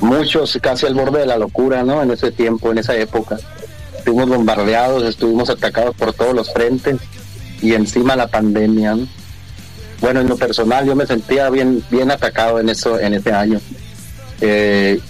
[0.00, 2.02] muchos casi al borde de la locura, ¿no?
[2.02, 3.38] En ese tiempo, en esa época.
[3.98, 6.96] Estuvimos bombardeados, estuvimos atacados por todos los frentes
[7.62, 8.94] y encima la pandemia.
[8.96, 9.08] ¿no?
[10.00, 13.60] Bueno, en lo personal yo me sentía bien, bien atacado en eso, en ese año.
[14.40, 15.00] Eh,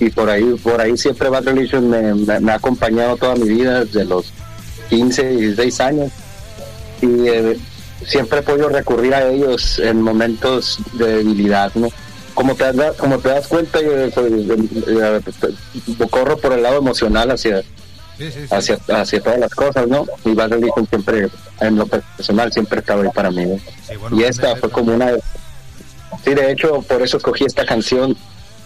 [0.00, 3.48] y, por ahí, por ahí siempre Bad Religion me, me- me ha acompañado toda mi
[3.48, 4.26] vida desde los
[4.90, 6.10] 15, 16 años
[7.00, 7.58] y eh,
[8.06, 11.88] siempre he podido recurrir a ellos en momentos de debilidad, ¿no?
[12.34, 14.10] Como te, das- como te das cuenta, yo, eh,
[16.10, 17.62] corro por el lado emocional hacia,
[18.18, 18.46] Sí, sí, sí.
[18.50, 20.06] hacia, hacia todas las cosas, ¿no?
[20.24, 21.28] Y Bad Religion siempre,
[21.60, 23.44] en lo personal, siempre estaba ahí para mí.
[23.44, 23.58] ¿no?
[24.00, 25.10] Bueno, y esta fue como una...
[26.24, 28.16] Sí, de hecho, por eso escogí esta canción,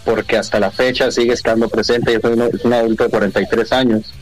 [0.09, 2.19] porque hasta la fecha sigue estando presente.
[2.19, 4.13] Soy un, un adulto de 43 años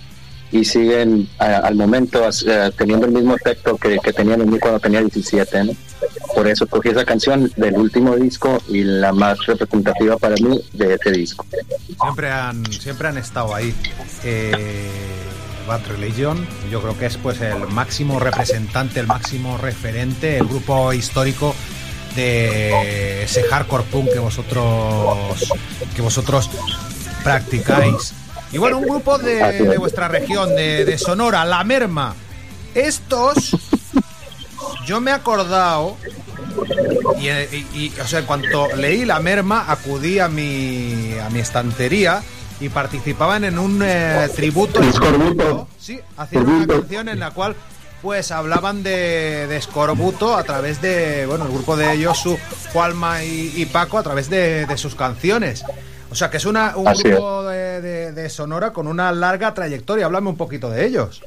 [0.52, 4.50] y siguen a- al momento as- eh, teniendo el mismo efecto que, que tenían en
[4.50, 5.64] mí cuando tenía 17.
[5.64, 5.74] ¿no?
[6.36, 10.94] Por eso escogí esa canción del último disco y la más representativa para mí de
[10.96, 11.46] ese disco.
[12.02, 13.74] siempre han siempre han estado ahí
[14.24, 14.88] eh,
[15.68, 20.94] Bad Religion yo creo que es pues el máximo representante el máximo referente el grupo
[20.94, 21.54] histórico
[22.18, 25.50] de ese hardcore punk que vosotros
[25.96, 26.50] que vosotros
[27.24, 28.14] practicáis.
[28.52, 32.16] Y bueno un grupo de, de vuestra región de, de Sonora La Merma.
[32.74, 33.56] Estos
[34.86, 35.98] yo me he acordado
[37.20, 41.40] y, y- y, o sea, en cuanto leí la merma, acudí a mi, a mi
[41.40, 42.24] estantería
[42.60, 44.80] y participaban en un eh, tributo.
[45.80, 47.56] Sí, hacían una canción en la cual
[48.02, 52.38] pues hablaban de, de Escorbuto a través de, bueno, el grupo de Josu,
[52.74, 55.64] Juanma y, y Paco a través de, de sus canciones.
[56.10, 59.54] O sea, que es una, un Así grupo de, de- de Sonora con una larga
[59.54, 60.06] trayectoria.
[60.06, 61.22] Háblame un poquito de ellos.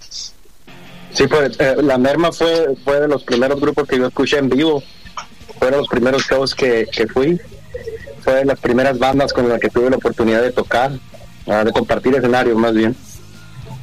[1.13, 4.49] Sí, pues eh, La Merma fue, fue de los primeros grupos que yo escuché en
[4.49, 4.83] vivo.
[5.59, 7.39] Fueron los primeros shows que, que fui.
[8.23, 10.93] Fue de las primeras bandas con las que tuve la oportunidad de tocar,
[11.47, 12.95] ah, de compartir escenarios más bien,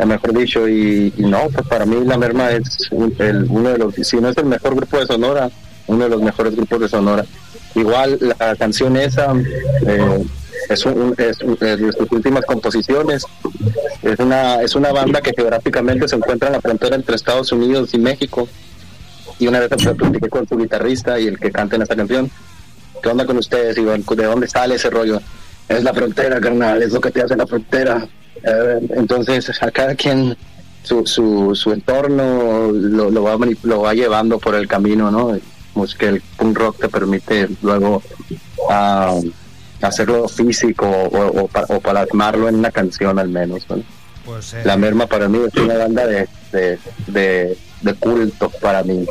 [0.05, 0.67] mejor dicho.
[0.67, 4.29] Y, no, pues para mí La Merma es un- el- uno de los, si no
[4.29, 5.49] es el mejor grupo de Sonora,
[5.87, 7.25] uno de los mejores grupos de Sonora.
[7.75, 9.33] Igual la canción esa
[9.85, 10.23] eh,
[10.69, 13.23] es, un- un- de sus últimas composiciones.
[14.01, 17.93] Es una, es una banda que geográficamente se encuentra en la frontera entre Estados Unidos
[17.93, 18.47] y México.
[19.39, 22.29] Y una vez platiqué con su guitarrista y el que canta en esta canción.
[23.03, 23.77] ¿Qué onda con ustedes?
[23.77, 24.03] Iván?
[24.15, 25.21] ¿De dónde sale ese rollo?
[25.69, 28.07] Es la frontera, carnal, es lo que te hace la frontera.
[28.43, 30.37] Entonces, a cada quien
[30.83, 35.37] su, su, su entorno lo, lo, va, lo va llevando por el camino, ¿no?
[35.73, 38.01] Pues que el punk rock te permite luego
[38.69, 39.19] ah,
[39.81, 43.65] hacerlo físico o, o, o plasmarlo en una canción al menos.
[43.69, 43.83] ¿no?
[44.25, 48.83] Pues, eh, La Merma para mí es una banda de, de, de, de culto para
[48.83, 49.05] mí.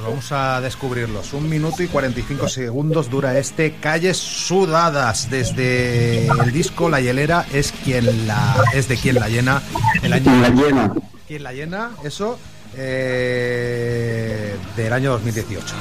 [0.00, 1.34] Pues vamos a descubrirlos.
[1.34, 7.70] Un minuto y 45 segundos dura este Calles Sudadas desde el disco La Hielera es
[7.70, 9.60] quien la es de quien la llena
[10.02, 10.92] el año La llena.
[11.28, 12.38] quien la llena eso
[12.78, 15.74] eh, del año 2018.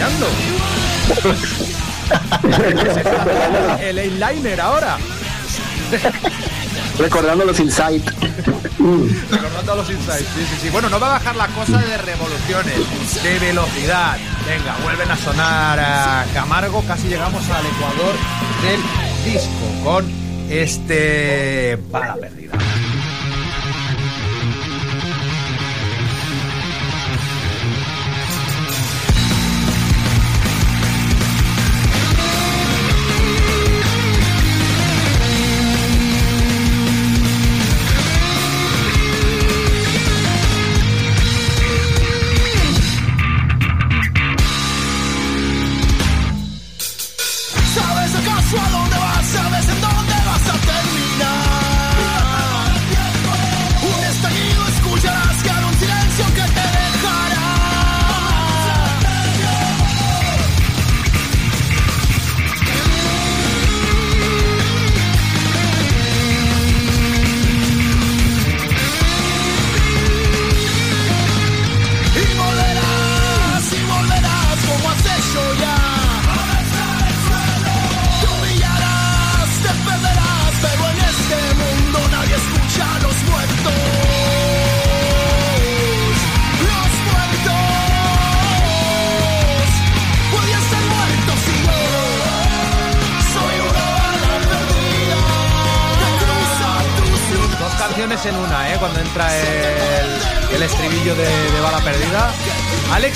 [3.80, 4.98] El eyeliner ahora.
[6.98, 8.10] Recordando los insights.
[9.30, 10.26] Recordando los insights.
[10.34, 10.70] Sí, sí, sí.
[10.70, 12.78] Bueno, no va a bajar la cosa de revoluciones,
[13.22, 14.16] de velocidad.
[14.46, 16.82] Venga, vuelven a sonar a Camargo.
[16.86, 18.14] Casi llegamos al ecuador
[18.62, 18.80] del
[19.32, 20.10] disco con
[20.48, 22.39] este bala perdida.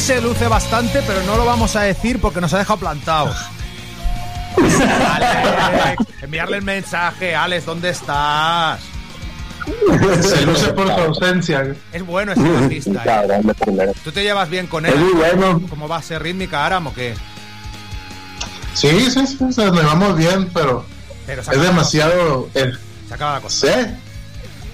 [0.05, 3.35] Se luce bastante, pero no lo vamos a decir porque nos ha dejado plantados.
[4.57, 7.35] Alex, enviarle el mensaje.
[7.35, 8.81] Alex, ¿dónde estás?
[10.21, 11.75] Se luce por su ausencia.
[11.91, 13.93] Es bueno ese bajista, ¿eh?
[14.05, 14.93] ¿Tú te llevas bien con él?
[14.93, 15.63] Es muy bueno.
[15.71, 17.15] ¿Cómo va a ser rítmica Aram o qué?
[18.75, 20.85] Sí, sí, sí, nos llevamos bien, pero
[21.27, 22.51] es demasiado.
[22.55, 22.73] eh,
[23.09, 23.67] se acaba la cosa.
[23.67, 23.91] ¿Sí?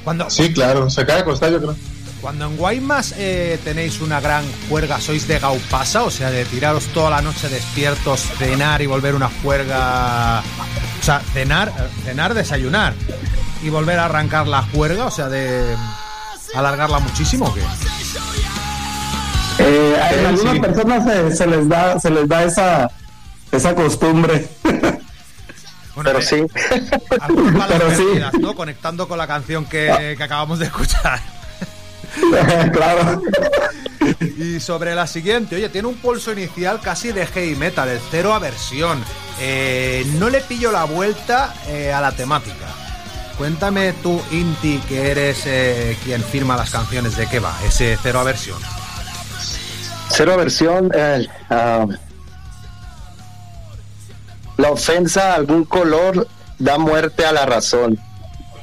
[0.02, 1.76] Cuando, Sí, claro, se acaba de costar, yo creo.
[2.20, 6.04] Cuando en Guaymas eh, tenéis una gran juerga, ¿sois de gaupasa?
[6.04, 10.40] O sea, de tiraros toda la noche despiertos, cenar y volver una juerga...
[11.00, 11.72] O sea, cenar,
[12.04, 12.92] cenar, desayunar
[13.62, 15.74] y volver a arrancar la juerga, o sea, de
[16.54, 17.62] alargarla muchísimo o qué?
[19.60, 20.60] Eh, a- algunas sí.
[20.60, 22.90] personas se, se les da se les da esa
[23.52, 24.46] esa costumbre.
[25.92, 26.36] Bueno, Pero eh, sí.
[27.68, 28.04] Pero sí.
[28.40, 28.54] ¿no?
[28.54, 31.20] Conectando con la canción que, que acabamos de escuchar.
[32.72, 33.22] claro.
[34.38, 38.32] Y sobre la siguiente, oye, tiene un pulso inicial casi de heavy metal, el cero
[38.32, 39.02] aversión.
[39.40, 42.66] Eh, no le pillo la vuelta eh, a la temática.
[43.40, 48.20] Cuéntame tú, Inti, que eres eh, quien firma las canciones, ¿de qué va ese cero
[48.20, 48.58] aversión?
[50.10, 51.86] Cero aversión, eh, ah,
[54.58, 57.98] la ofensa a algún color da muerte a la razón.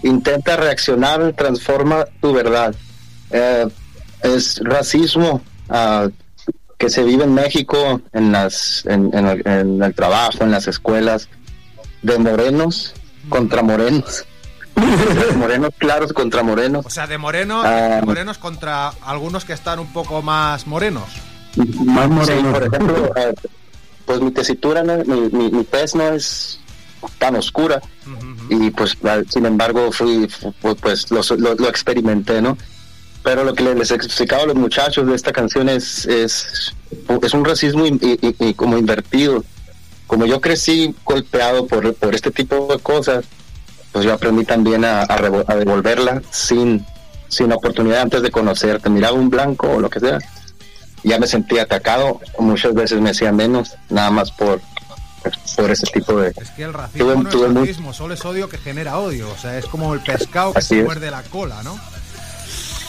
[0.04, 2.76] Intenta reaccionar, transforma tu verdad.
[3.32, 3.68] Eh,
[4.24, 6.08] es racismo ah,
[6.78, 10.68] que se vive en México, en, las, en, en el, en el trabajo, en las
[10.68, 11.28] escuelas,
[12.04, 12.94] de morenos
[13.30, 14.26] contra morenos.
[15.36, 16.86] morenos claros contra morenos.
[16.86, 18.02] O sea, de morenos, Ah.
[18.06, 21.06] morenos contra algunos que están un poco más morenos.
[21.56, 22.52] Más Sí, moreno.
[22.54, 23.34] por ejemplo, eh,
[24.06, 26.60] pues mi tesitura, no- mi, mi, mi tez no es
[27.18, 27.82] tan oscura
[28.50, 32.58] y pues al- sin embargo fui, fu- pues lo, lo, lo experimenté, ¿no?
[33.28, 36.74] Pero lo que les explicaba a los muchachos de esta canción es, es,
[37.22, 39.44] es un racismo y, y- y como invertido.
[40.08, 43.26] Como yo crecí golpeado por, por este tipo de cosas,
[43.92, 46.86] pues yo aprendí también a, a revo- a devolverla sin,
[47.28, 48.90] sin oportunidad antes de conocerte.
[48.90, 50.20] Miraba un blanco o lo que sea,
[51.04, 52.22] ya me sentía atacado.
[52.40, 54.62] Muchas veces me hacía menos, nada más por,
[55.58, 56.30] por ese tipo de...
[56.30, 58.98] Es que el racismo Tuve- no tuve es muy- racismo, solo es odio que genera
[59.00, 59.30] odio.
[59.30, 61.78] O sea, es como el pescado que Así se muerde la cola, ¿no?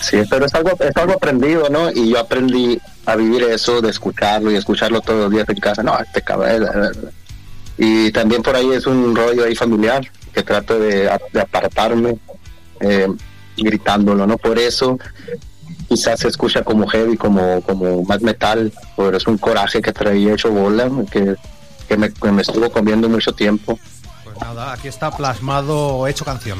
[0.08, 1.90] Sí, pero es algo, es algo aprendido, ¿no?
[1.90, 5.82] Y yo aprendí a vivir eso, de escucharlo y escucharlo todos los días en casa.
[5.82, 6.66] No, este cabrón.
[7.76, 12.18] Y también por ahí es un rollo ahí familiar que trato de, de apartarme
[12.80, 13.06] eh,
[13.56, 14.38] gritándolo, ¿no?
[14.38, 14.98] Por eso
[15.88, 20.32] quizás se escucha como heavy, como, como más metal, pero es un coraje que traía
[20.32, 21.34] hecho bola, que,
[21.86, 23.78] que, me, que me estuvo comiendo mucho tiempo.
[24.24, 26.58] Pues nada, aquí está plasmado, hecho canción.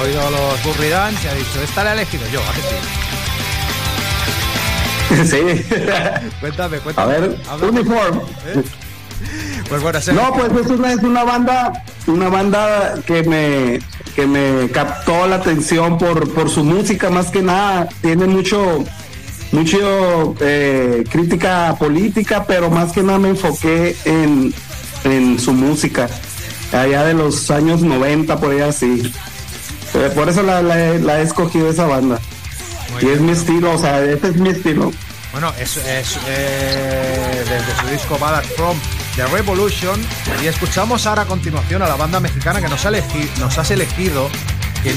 [0.00, 2.76] Ha oído los Burridans y ha dicho, esta la he elegido yo, ¿a que sí?
[5.30, 5.42] Sí.
[6.40, 7.18] Cuéntame, A cuéntame.
[7.20, 7.80] ver, Háblame.
[7.80, 8.18] uniform.
[8.46, 8.62] ¿Eh?
[9.68, 13.80] Pues bueno, No, pues es una, es una banda, una banda que me,
[14.16, 17.86] que me captó la atención por, por su música, más que nada.
[18.00, 18.82] Tiene mucho,
[19.52, 24.54] mucho eh, crítica política, pero más que nada me enfoqué en,
[25.04, 26.08] en su música.
[26.72, 29.12] Allá de los años 90, por ahí así.
[29.94, 32.18] Eh, por eso la, la he- la he escogido esa banda.
[32.92, 33.16] Muy y bien.
[33.18, 34.92] es mi estilo, o sea, este es mi estilo.
[35.32, 38.76] Bueno, es, es eh, desde su disco Ballad From
[39.16, 40.00] The Revolution
[40.42, 43.70] y escuchamos ahora a continuación a la banda mexicana que nos, ha elegi- nos has
[43.70, 44.28] elegido,
[44.82, 44.92] que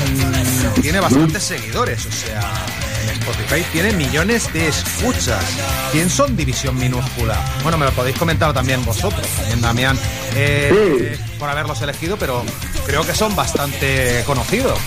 [0.81, 2.51] tiene bastantes seguidores, o sea,
[3.03, 5.43] en Spotify tiene millones de escuchas.
[5.91, 7.39] ¿Quién son División Minúscula?
[7.61, 9.99] Bueno, me lo podéis comentar también vosotros, también Damián,
[10.35, 12.41] eh, por haberlos elegido, pero
[12.85, 14.79] creo que son bastante conocidos.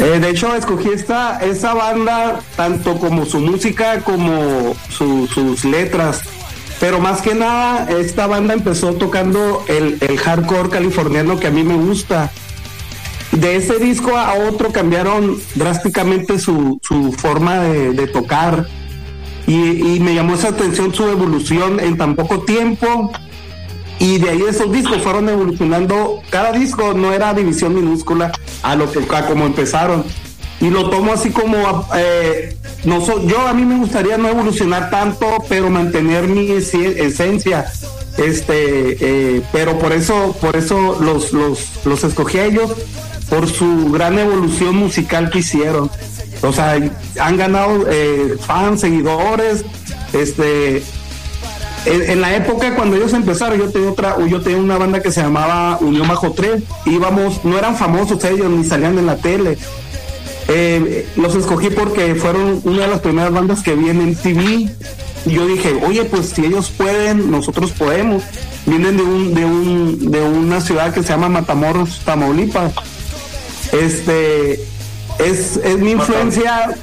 [0.00, 6.22] Eh, de hecho, escogí esta, esa banda tanto como su música como su- sus letras.
[6.80, 11.62] Pero más que nada, esta banda empezó tocando el, el hardcore californiano que a mí
[11.62, 12.32] me gusta.
[13.30, 18.66] De ese disco a otro cambiaron drásticamente su, su forma de, de tocar.
[19.46, 23.12] Y, y me llamó esa atención su evolución en tan poco tiempo.
[24.00, 26.20] Y de ahí esos discos fueron evolucionando.
[26.30, 28.32] Cada disco no era división minúscula
[28.62, 30.04] a lo que a como empezaron.
[30.60, 34.90] Y lo tomo así como eh, no so- yo a mí me gustaría no evolucionar
[34.90, 37.70] tanto, pero mantener mi ese- esencia.
[38.18, 38.96] Este,
[39.36, 42.72] eh, pero por eso, por eso los, los, los escogí a ellos
[43.30, 45.90] por su gran evolución musical que hicieron.
[46.42, 46.78] O sea,
[47.20, 49.64] han ganado eh, fans, seguidores,
[50.12, 50.82] este,
[51.86, 55.22] en, la época cuando ellos empezaron, yo tenía otra, yo tenía una banda que se
[55.22, 59.56] llamaba Unión Bajo 3, íbamos, no eran famosos ellos, ni salían en la tele.
[60.48, 64.68] Eh, los escogí porque fueron una de las primeras bandas que vi en MTV
[65.26, 68.22] y yo dije, oye, pues si ellos pueden, nosotros podemos.
[68.66, 72.72] Vienen de un, de un, de una ciudad que se llama Matamoros, Tamaulipas.
[73.72, 74.54] Este
[75.18, 76.74] es, es mi influencia,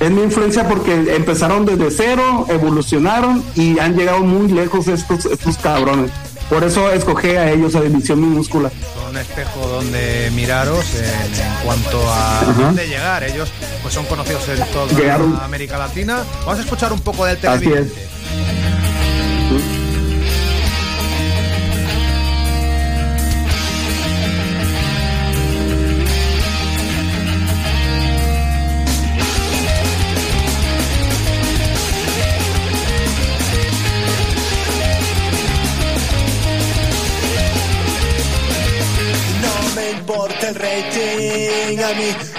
[0.00, 5.56] es mi influencia porque empezaron desde cero, evolucionaron y han llegado muy lejos estos, estos
[5.58, 6.10] cabrones.
[6.48, 8.70] Por eso escogí a ellos a División Minúscula.
[8.94, 12.52] Son espejo donde miraros en, en cuanto a Ajá.
[12.52, 13.24] dónde llegar.
[13.24, 13.50] Ellos
[13.82, 15.40] pues son conocidos en toda Llegaron.
[15.42, 16.22] América Latina.
[16.44, 17.88] Vamos a escuchar un poco del Así es.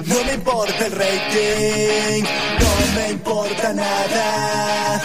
[0.05, 2.23] No me importa el rating,
[2.59, 5.01] no me importa nada,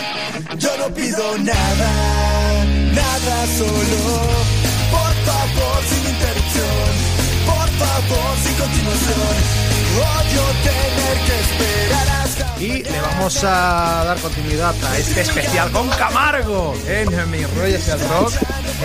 [0.59, 4.01] yo no pido nada, nada solo,
[4.91, 6.89] por favor sin interrupción,
[7.47, 9.37] por favor sin continuación,
[9.99, 11.72] odio tener que esperar.
[12.63, 17.89] Y le vamos a dar continuidad a este especial con Camargo en Mi Rollo es
[17.89, 18.35] el Rock.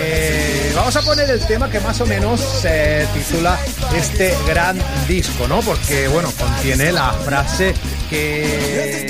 [0.00, 3.56] Eh, vamos a poner el tema que más o menos se titula
[3.94, 4.76] este gran
[5.06, 5.60] disco, ¿no?
[5.60, 7.72] Porque, bueno, contiene la frase
[8.10, 9.06] que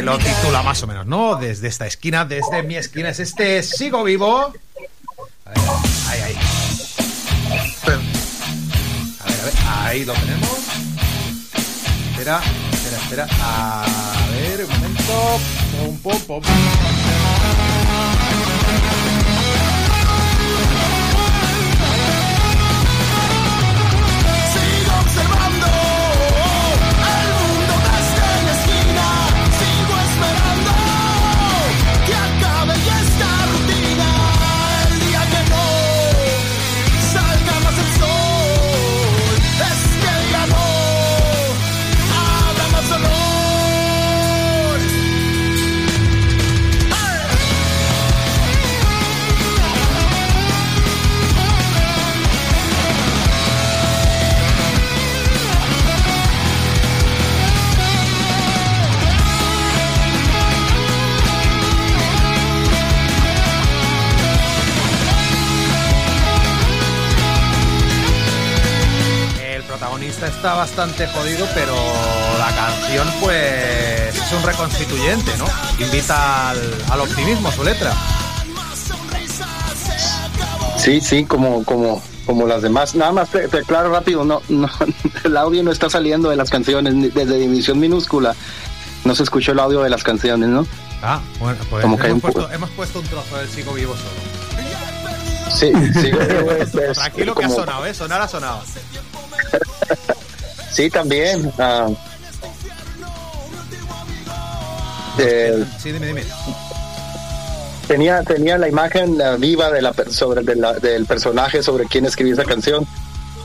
[0.00, 1.34] lo titula más o menos, ¿no?
[1.34, 4.54] Desde esta esquina, desde mi esquina, es este Sigo Vivo.
[6.08, 6.36] Ahí, ahí.
[7.50, 7.98] A ver,
[9.18, 10.58] a ver, ahí lo tenemos.
[12.12, 12.40] Espera,
[13.12, 13.26] espera.
[13.42, 13.84] A
[14.30, 15.40] ver, un momento.
[15.70, 17.01] Pum, pum, pum.
[70.20, 71.74] Está bastante jodido, pero
[72.38, 75.46] la canción, pues, es un reconstituyente, ¿no?
[75.84, 76.58] Invita al,
[76.90, 77.92] al optimismo su letra.
[80.78, 82.94] Sí, sí, como, como, como las demás.
[82.94, 84.68] Nada más te, te aclaro rápido, no, no,
[85.24, 88.34] el audio no está saliendo de las canciones desde División Minúscula.
[89.04, 90.66] No se escuchó el audio de las canciones, ¿no?
[91.02, 93.72] Ah, bueno, pues Como que hemos un poco- puesto, hemos puesto un trozo del Sigo
[93.74, 95.52] Vivo solo.
[95.58, 96.10] Sí, sí,
[96.94, 97.92] Tranquilo que ha sonado, ¿eh?
[97.94, 98.62] Sonar ha sonado.
[100.72, 101.52] Sí, también.
[101.58, 101.88] ah,
[105.18, 106.24] eh, Sí, dime, dime.
[107.86, 112.34] tenía, tenía la imagen viva de la, sobre, de la- del personaje sobre quien escribió
[112.34, 112.86] esa canción.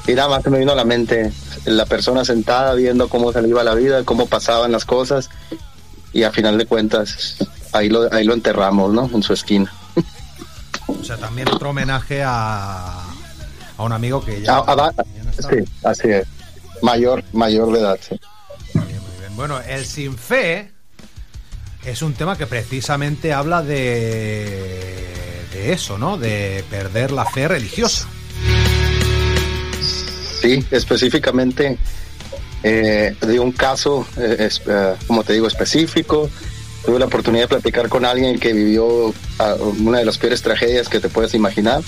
[0.07, 1.33] Y nada más me vino a la mente
[1.65, 5.29] la persona sentada viendo cómo se le iba la vida, cómo pasaban las cosas.
[6.13, 7.35] Y a final de cuentas,
[7.73, 9.09] ahí lo, ahí lo enterramos, ¿no?
[9.13, 9.71] En su esquina.
[10.87, 13.01] O sea, también otro homenaje a,
[13.77, 15.49] a un amigo que ya, Ah, va- ya no está.
[15.49, 16.25] sí, así es.
[16.81, 18.19] Mayor, mayor de edad, sí.
[18.73, 18.99] Muy bien.
[19.35, 20.71] Bueno, el sin fe
[21.85, 24.45] es un tema que precisamente habla de,
[25.53, 26.17] de eso, ¿no?
[26.17, 28.07] De perder la fe religiosa.
[30.41, 31.77] Sí, específicamente
[32.63, 36.29] eh, de un caso, eh, es- eh, como te digo, específico.
[36.85, 40.87] Tuve la oportunidad de platicar con alguien que vivió ah, una de las peores tragedias
[40.87, 41.81] que te puedes imaginar.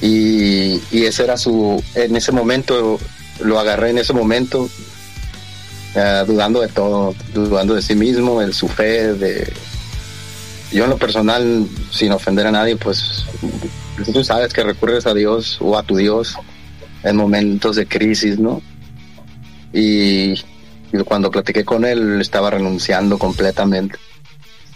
[0.00, 2.98] Y, y ese era su, en ese momento,
[3.40, 4.68] lo agarré en ese momento,
[5.94, 9.52] eh, dudando de todo, dudando de sí mismo, de su fe, de...
[10.72, 13.24] Yo en lo personal, sin ofender a nadie, pues
[14.12, 16.36] tú sabes que recurres a Dios o a tu Dios
[17.04, 18.60] en momentos de crisis, ¿no?
[19.72, 23.98] Y, y cuando platiqué con él, estaba renunciando completamente.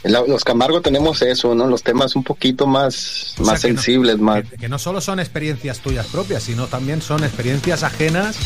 [0.04, 1.66] La- los Camargo tenemos eso, ¿no?
[1.66, 4.44] Los temas un poquito más, O más que no- sensibles, más...
[4.48, 8.36] Que, que no solo son experiencias tuyas propias, sino también son experiencias ajenas,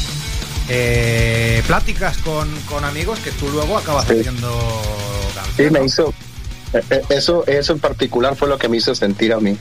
[0.68, 4.14] eh, pláticas con, con amigos que tú luego acabas Sí.
[4.20, 4.48] haciendo
[5.56, 6.14] Sí, me hizo...
[6.72, 9.56] eh, eh, Eso, eso en particular fue lo que me hizo sentir a mí,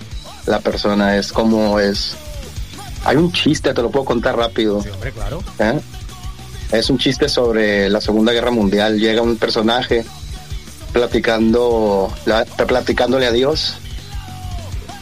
[0.46, 2.16] la persona, es como es...
[3.04, 4.82] Hay un chiste, te lo puedo contar rápido.
[4.82, 5.44] Sí, hombre, claro.
[5.60, 5.80] ¿eh?
[6.72, 9.00] Es un chiste sobre la Segunda Guerra Mundial.
[9.00, 10.06] Llega un personaje
[10.94, 13.76] platicando, la- platicándole a Dios.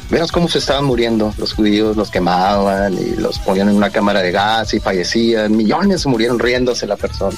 [0.10, 4.22] Verás cómo se estaban muriendo los judíos, los quemaban y los ponían en una cámara
[4.22, 5.56] de gas y fallecían.
[5.56, 7.38] Millones murieron riéndose la persona.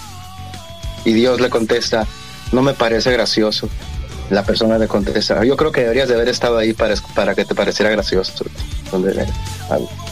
[1.03, 2.07] Y Dios le contesta,
[2.51, 3.67] no me parece gracioso.
[4.29, 7.43] La persona le contesta, yo creo que deberías de haber estado ahí para, para que
[7.43, 8.45] te pareciera gracioso.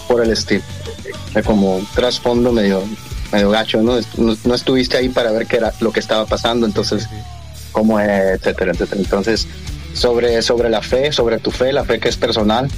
[0.07, 0.63] Por el estilo.
[1.35, 2.83] Es como trasfondo medio,
[3.31, 3.81] medio gacho.
[3.81, 3.97] ¿no?
[4.17, 7.07] no estuviste ahí para ver qué era lo que estaba pasando, entonces,
[7.71, 8.07] cómo es,
[8.39, 9.01] etcétera, etcétera.
[9.01, 9.47] Entonces,
[9.93, 12.69] sobre, sobre la fe, sobre tu fe, la fe que es personal,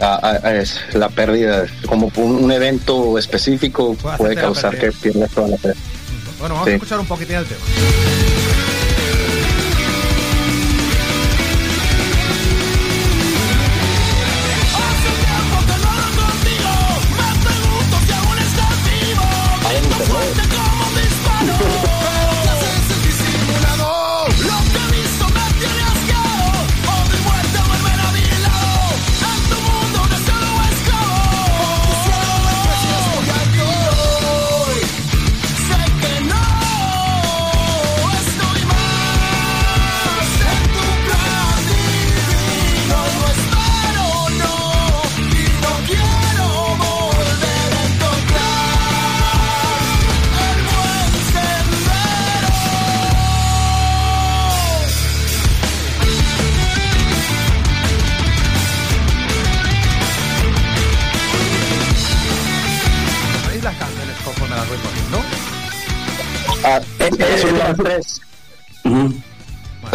[0.00, 5.48] ah, ah, es la pérdida, como un, un evento específico Puede causar que pierdas toda
[5.48, 5.72] la fe.
[6.38, 6.70] Bueno, vamos Sí.
[6.72, 7.60] a escuchar un poquitín el tema.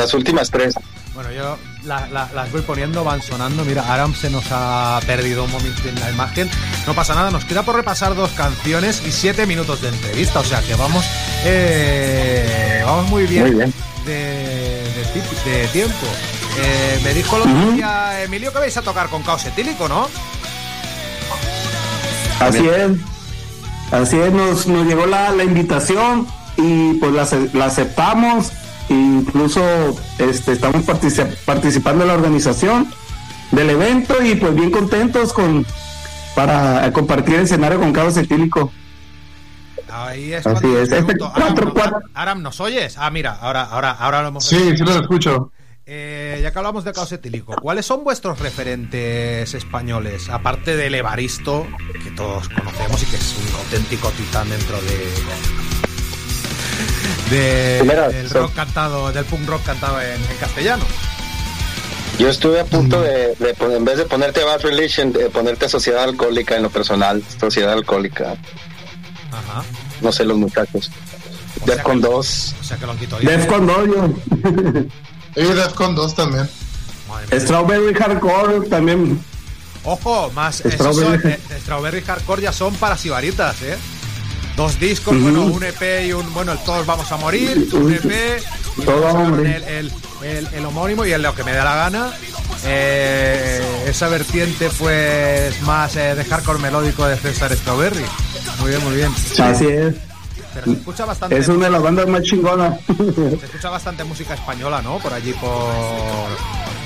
[0.04, 0.76] Las últimas tres.
[1.16, 3.64] Bueno, yo la- la- las voy poniendo, van sonando.
[3.64, 6.50] Mira, Aram se nos ha perdido un momento en la imagen.
[6.86, 10.42] No pasa nada, nos queda por repasar dos canciones y siete minutos de entrevista.
[10.42, 11.06] O sea que vamos,
[11.46, 13.74] eh, vamos muy bien, Muy bien.
[14.06, 16.06] De, de tip- de tiempo.
[16.60, 20.10] Eh, me dijo otro día Emilio que vais a tocar con caos etílico, ¿no?
[22.40, 22.92] Así es.
[23.92, 26.28] Así es, nos, nos llegó la, la invitación
[26.58, 27.14] y pues
[27.54, 28.52] la aceptamos.
[28.90, 29.62] Incluso
[30.20, 32.88] este, estamos partici- participando en la organización
[33.52, 35.66] del evento y pues bien contentos con
[36.36, 38.72] para compartir el escenario con Carlos Etílico.
[39.90, 40.92] Ahí es Así es.
[40.92, 42.00] Este Aram, cuatro, cuatro.
[42.16, 42.98] Aram, ¿nos oyes?
[42.98, 45.52] Ah, mira, ahora, ahora, ahora lo hemos Sí, sí lo escucho.
[45.86, 50.30] Eh, ya que hablamos de caos etílico, ¿cuáles son vuestros referentes españoles?
[50.30, 51.68] Aparte del Evaristo,
[52.04, 55.63] que todos conocemos y que es un auténtico titán dentro de.
[57.38, 60.86] De- del so- rock cantado, del punk rock cantado en, en castellano.
[62.20, 66.04] Yo estuve a punto de, de en vez de ponerte Bad Religion, de ponerte Sociedad
[66.04, 67.24] Alcohólica en lo personal.
[67.40, 68.36] Sociedad Alcohólica.
[69.32, 69.64] Ajá.
[70.02, 70.92] No sé, los muchachos.
[71.66, 72.56] Defcon que- 2.
[72.60, 73.22] O sea que lo han quitado.
[73.24, 74.14] Defcon Doyo,
[75.36, 76.48] Y Defcon 2 también.
[77.32, 79.24] Strawberry Hardcore también.
[79.84, 81.30] Ojo, más esos son, Strawberry.
[81.34, 83.78] eh, Strawberry Hardcore ya son para sibaritas, ¿eh?
[84.56, 88.40] Dos discos, bueno, un EP y un, bueno, el Todos Vamos a Morir, un EP,
[88.78, 89.92] y Todo el, el,
[90.24, 92.12] el- el homónimo y el Lo que me da la gana.
[92.66, 98.06] Eh, esa vertiente, pues, más eh, de hardcore melódico de César Strawberry.
[98.60, 99.12] Muy bien, muy bien.
[99.40, 99.96] Así es.
[100.54, 102.80] Pero se escucha bastante, Es una de las bandas más chingonas.
[103.40, 104.98] se escucha bastante música española, ¿no?
[105.00, 105.72] Por allí, por,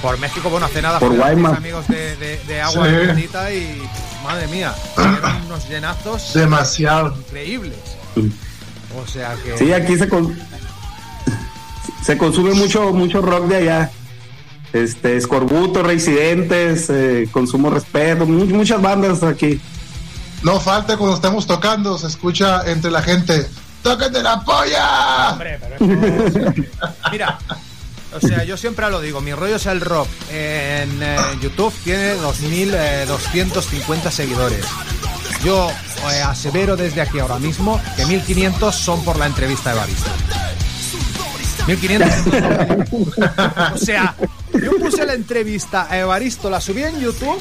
[0.01, 0.49] por México.
[0.49, 1.57] Bueno, hace nada Por mis Guaymas.
[1.57, 2.91] amigos de, de, de Agua Sí.
[2.95, 3.82] Bendita y,
[4.24, 7.15] madre mía, eran unos llenazos Demasiado.
[7.18, 7.78] increíbles.
[8.95, 9.57] O sea que...
[9.57, 10.38] Sí, aquí se con-
[12.03, 13.91] se consume mucho mucho rock de allá.
[14.74, 19.59] Este, Escorbuto, Reincidentes, eh, Consumo Respeto, mu- muchas bandas aquí.
[20.43, 23.47] No falta cuando estamos tocando, se escucha entre la gente.
[23.81, 25.29] ¡Tócate la polla!
[25.31, 25.85] Hombre, pero eso-
[27.11, 27.38] Mira,
[28.13, 30.07] o sea, yo siempre lo digo, mi rollo es el rock.
[30.29, 34.65] En eh, YouTube tiene 2.250 seguidores.
[35.43, 35.69] Yo
[36.11, 40.09] eh, asevero desde aquí ahora mismo que 1.500 son por la entrevista de Baristo.
[41.67, 43.73] 1.500.
[43.73, 44.15] o sea,
[44.53, 47.39] yo puse la entrevista a Evaristo, la subí en YouTube,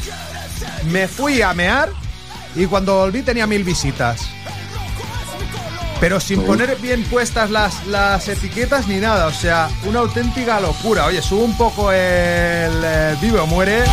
[0.91, 1.91] me fui a mear
[2.57, 4.29] y cuando volví tenía mil visitas.
[6.01, 11.07] Pero sin poner bien puestas las, las etiquetas ni nada, o sea, una auténtica locura.
[11.07, 11.99] Oye, subo un poco el,
[12.85, 13.85] eh, Vive o Muere.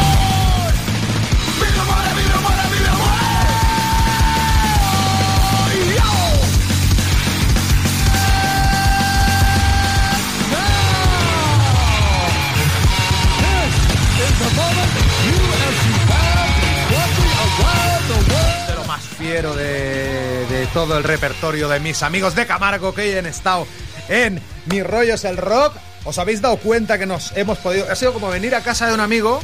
[20.74, 23.68] Todo el repertorio de mis amigos de Camargo que hoy han estado
[24.10, 25.74] en Mi Rollo es el Rock.
[26.06, 27.90] ¿Os habéis dado cuenta que nos hemos podido...
[27.90, 29.40] Ha sido como venir a casa de un amigo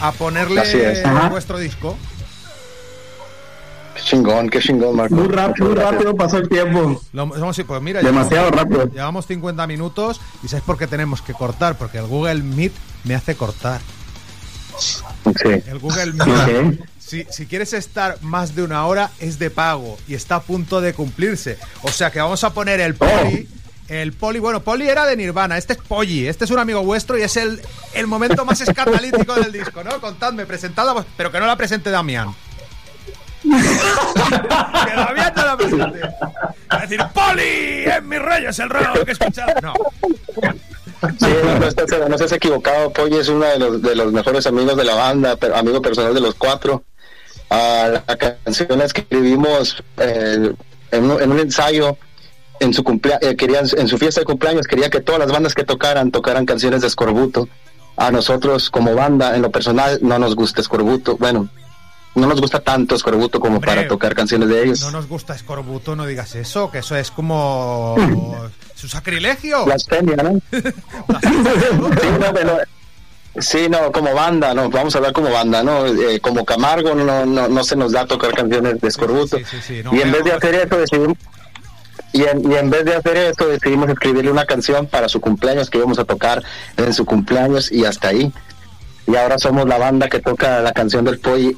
[0.00, 0.62] a ponerle
[1.30, 1.96] vuestro disco.
[3.94, 5.14] Qué chingón, qué chingón, Marco.
[5.14, 7.00] Muy rápido, muy rápido pasó el tiempo.
[7.12, 8.92] Lo- vamos, sí, pues mira, Demasiado llevamos, rápido.
[8.92, 11.76] Llevamos 50 minutos y ¿sabes por qué tenemos que cortar?
[11.76, 12.72] Porque el Google Meet
[13.04, 13.80] me hace cortar.
[14.78, 15.48] Sí.
[15.66, 16.80] El Google Meet.
[17.08, 20.82] Si, si quieres estar más de una hora, es de pago y está a punto
[20.82, 21.56] de cumplirse.
[21.82, 23.48] O sea que vamos a poner el poli.
[23.88, 27.16] El poli, bueno, poli era de Nirvana, este es Polly, este es un amigo vuestro
[27.16, 27.58] y es el,
[27.94, 29.98] el momento más escatalítico del disco, ¿no?
[30.02, 32.34] Contadme, presentadla, pero que no la presente Damián.
[33.42, 33.48] que
[34.94, 36.00] Damián no la presente.
[36.00, 39.54] Va a decir, Poli, en mis reyes el rock que escuchado.
[39.62, 39.72] No,
[41.18, 42.92] Sí, no, no estás, no estás equivocado.
[42.92, 46.20] Polly es uno de los, de los mejores amigos de la banda, amigo personal de
[46.20, 46.84] los cuatro.
[47.50, 50.52] Ah, la canción la escribimos eh,
[50.90, 51.96] en, un, en un ensayo.
[52.60, 55.54] En su, cumplea- eh, querían, en su fiesta de cumpleaños quería que todas las bandas
[55.54, 57.48] que tocaran tocaran canciones de Escorbuto.
[57.96, 61.16] A nosotros como banda, en lo personal, no nos gusta Escorbuto.
[61.16, 61.48] Bueno,
[62.16, 64.80] no nos gusta tanto Escorbuto como Hombre, para tocar canciones de ellos.
[64.82, 67.96] no nos gusta Escorbuto, no digas eso, que eso es como...
[68.74, 69.64] Es un sacrilegio.
[69.66, 70.40] Blasfemia, ¿no?
[70.50, 70.62] Sí,
[72.20, 72.58] no, pero-
[73.40, 75.86] sí, no, como banda, no, vamos a hablar como banda, ¿no?
[75.86, 79.38] Eh, como Camargo no, no, no se nos da tocar canciones de Escorbuto.
[79.38, 81.16] Sí, sí, sí, no, y en vez de hacer eso decidimos...
[82.10, 85.68] Y en, y en vez de hacer eso decidimos escribirle una canción para su cumpleaños
[85.68, 86.42] que íbamos a tocar
[86.78, 88.32] en su cumpleaños y hasta ahí.
[89.06, 91.56] Y ahora somos la banda que toca la canción del Polly.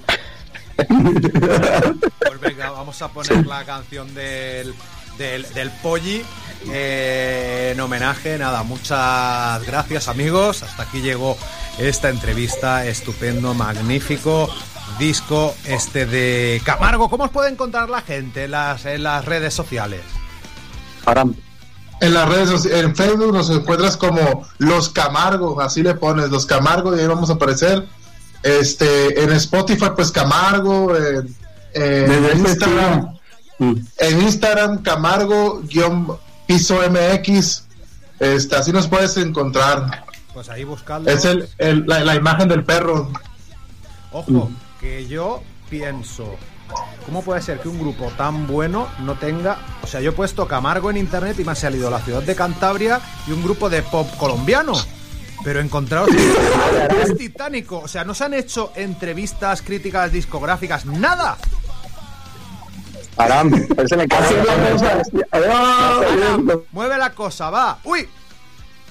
[0.77, 4.75] Pues venga, vamos a poner la canción del,
[5.19, 6.25] del, del Polly
[6.69, 8.39] eh, en homenaje.
[8.39, 10.63] Nada, muchas gracias amigos.
[10.63, 11.37] Hasta aquí llegó
[11.79, 12.87] esta entrevista.
[12.87, 14.49] Estupendo, magnífico
[14.99, 17.09] disco este de Camargo.
[17.09, 20.03] ¿Cómo os puede encontrar la gente en las, en las redes sociales?
[22.01, 26.97] En las redes en Facebook nos encuentras como Los Camargo, así le pones Los Camargo
[26.97, 27.87] y ahí vamos a aparecer.
[28.43, 31.37] Este, en Spotify, pues Camargo, en,
[31.75, 33.21] ese Instagram,
[33.61, 33.77] Mm.
[33.99, 36.07] en Instagram, Camargo, guion
[36.51, 37.63] piso MX.
[38.19, 40.05] Este, así nos puedes encontrar.
[40.35, 41.09] Pues ahí buscadlo.
[41.09, 43.09] Es el, el- la, la imagen del perro.
[44.11, 46.35] Ojo, que yo pienso,
[47.07, 49.59] ¿cómo puede ser que un grupo tan bueno no tenga...
[49.85, 52.35] O sea, yo he puesto Camargo en internet y me ha salido la ciudad de
[52.35, 54.73] Cantabria y un grupo de pop colombiano.
[55.45, 56.09] Pero encontraos
[57.05, 57.79] es titánico.
[57.79, 61.39] O sea, no se han hecho entrevistas, críticas discográficas, nada.
[64.09, 64.09] cosa.
[64.73, 65.09] cosas.
[65.31, 66.63] Adiós.
[66.73, 67.79] Mueve la cosa, va.
[67.85, 68.09] ¡Uy!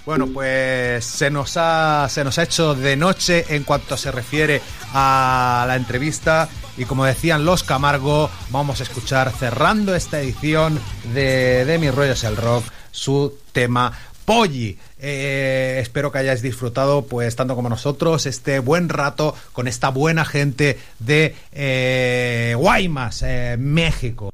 [0.06, 4.62] Bueno, pues se nos ha se nos ha hecho de noche en cuanto se refiere
[4.94, 10.80] a la entrevista y como decían los Camargo, vamos a escuchar cerrando esta edición
[11.14, 13.92] de, de Mis Rollos el Rock su tema
[14.30, 14.78] Polly.
[15.00, 20.24] Eh, espero que hayáis disfrutado, pues tanto como nosotros, este buen rato con esta buena
[20.24, 24.32] gente de eh, Guaymas, eh, México.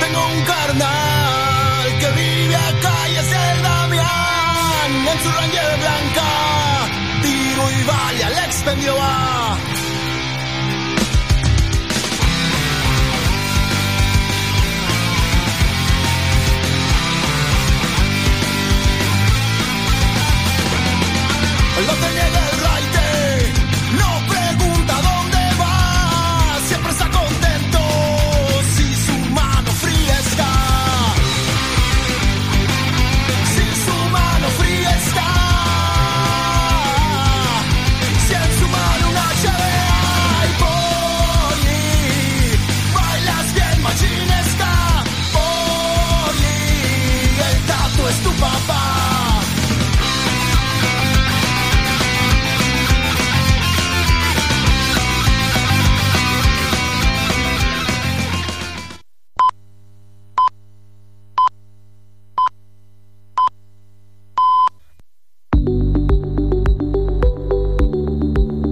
[0.00, 5.06] Tengo un carnal que vive acá y es el Damián.
[5.12, 6.90] En su Ranger blanca,
[7.22, 9.43] tiro y vale al expendio.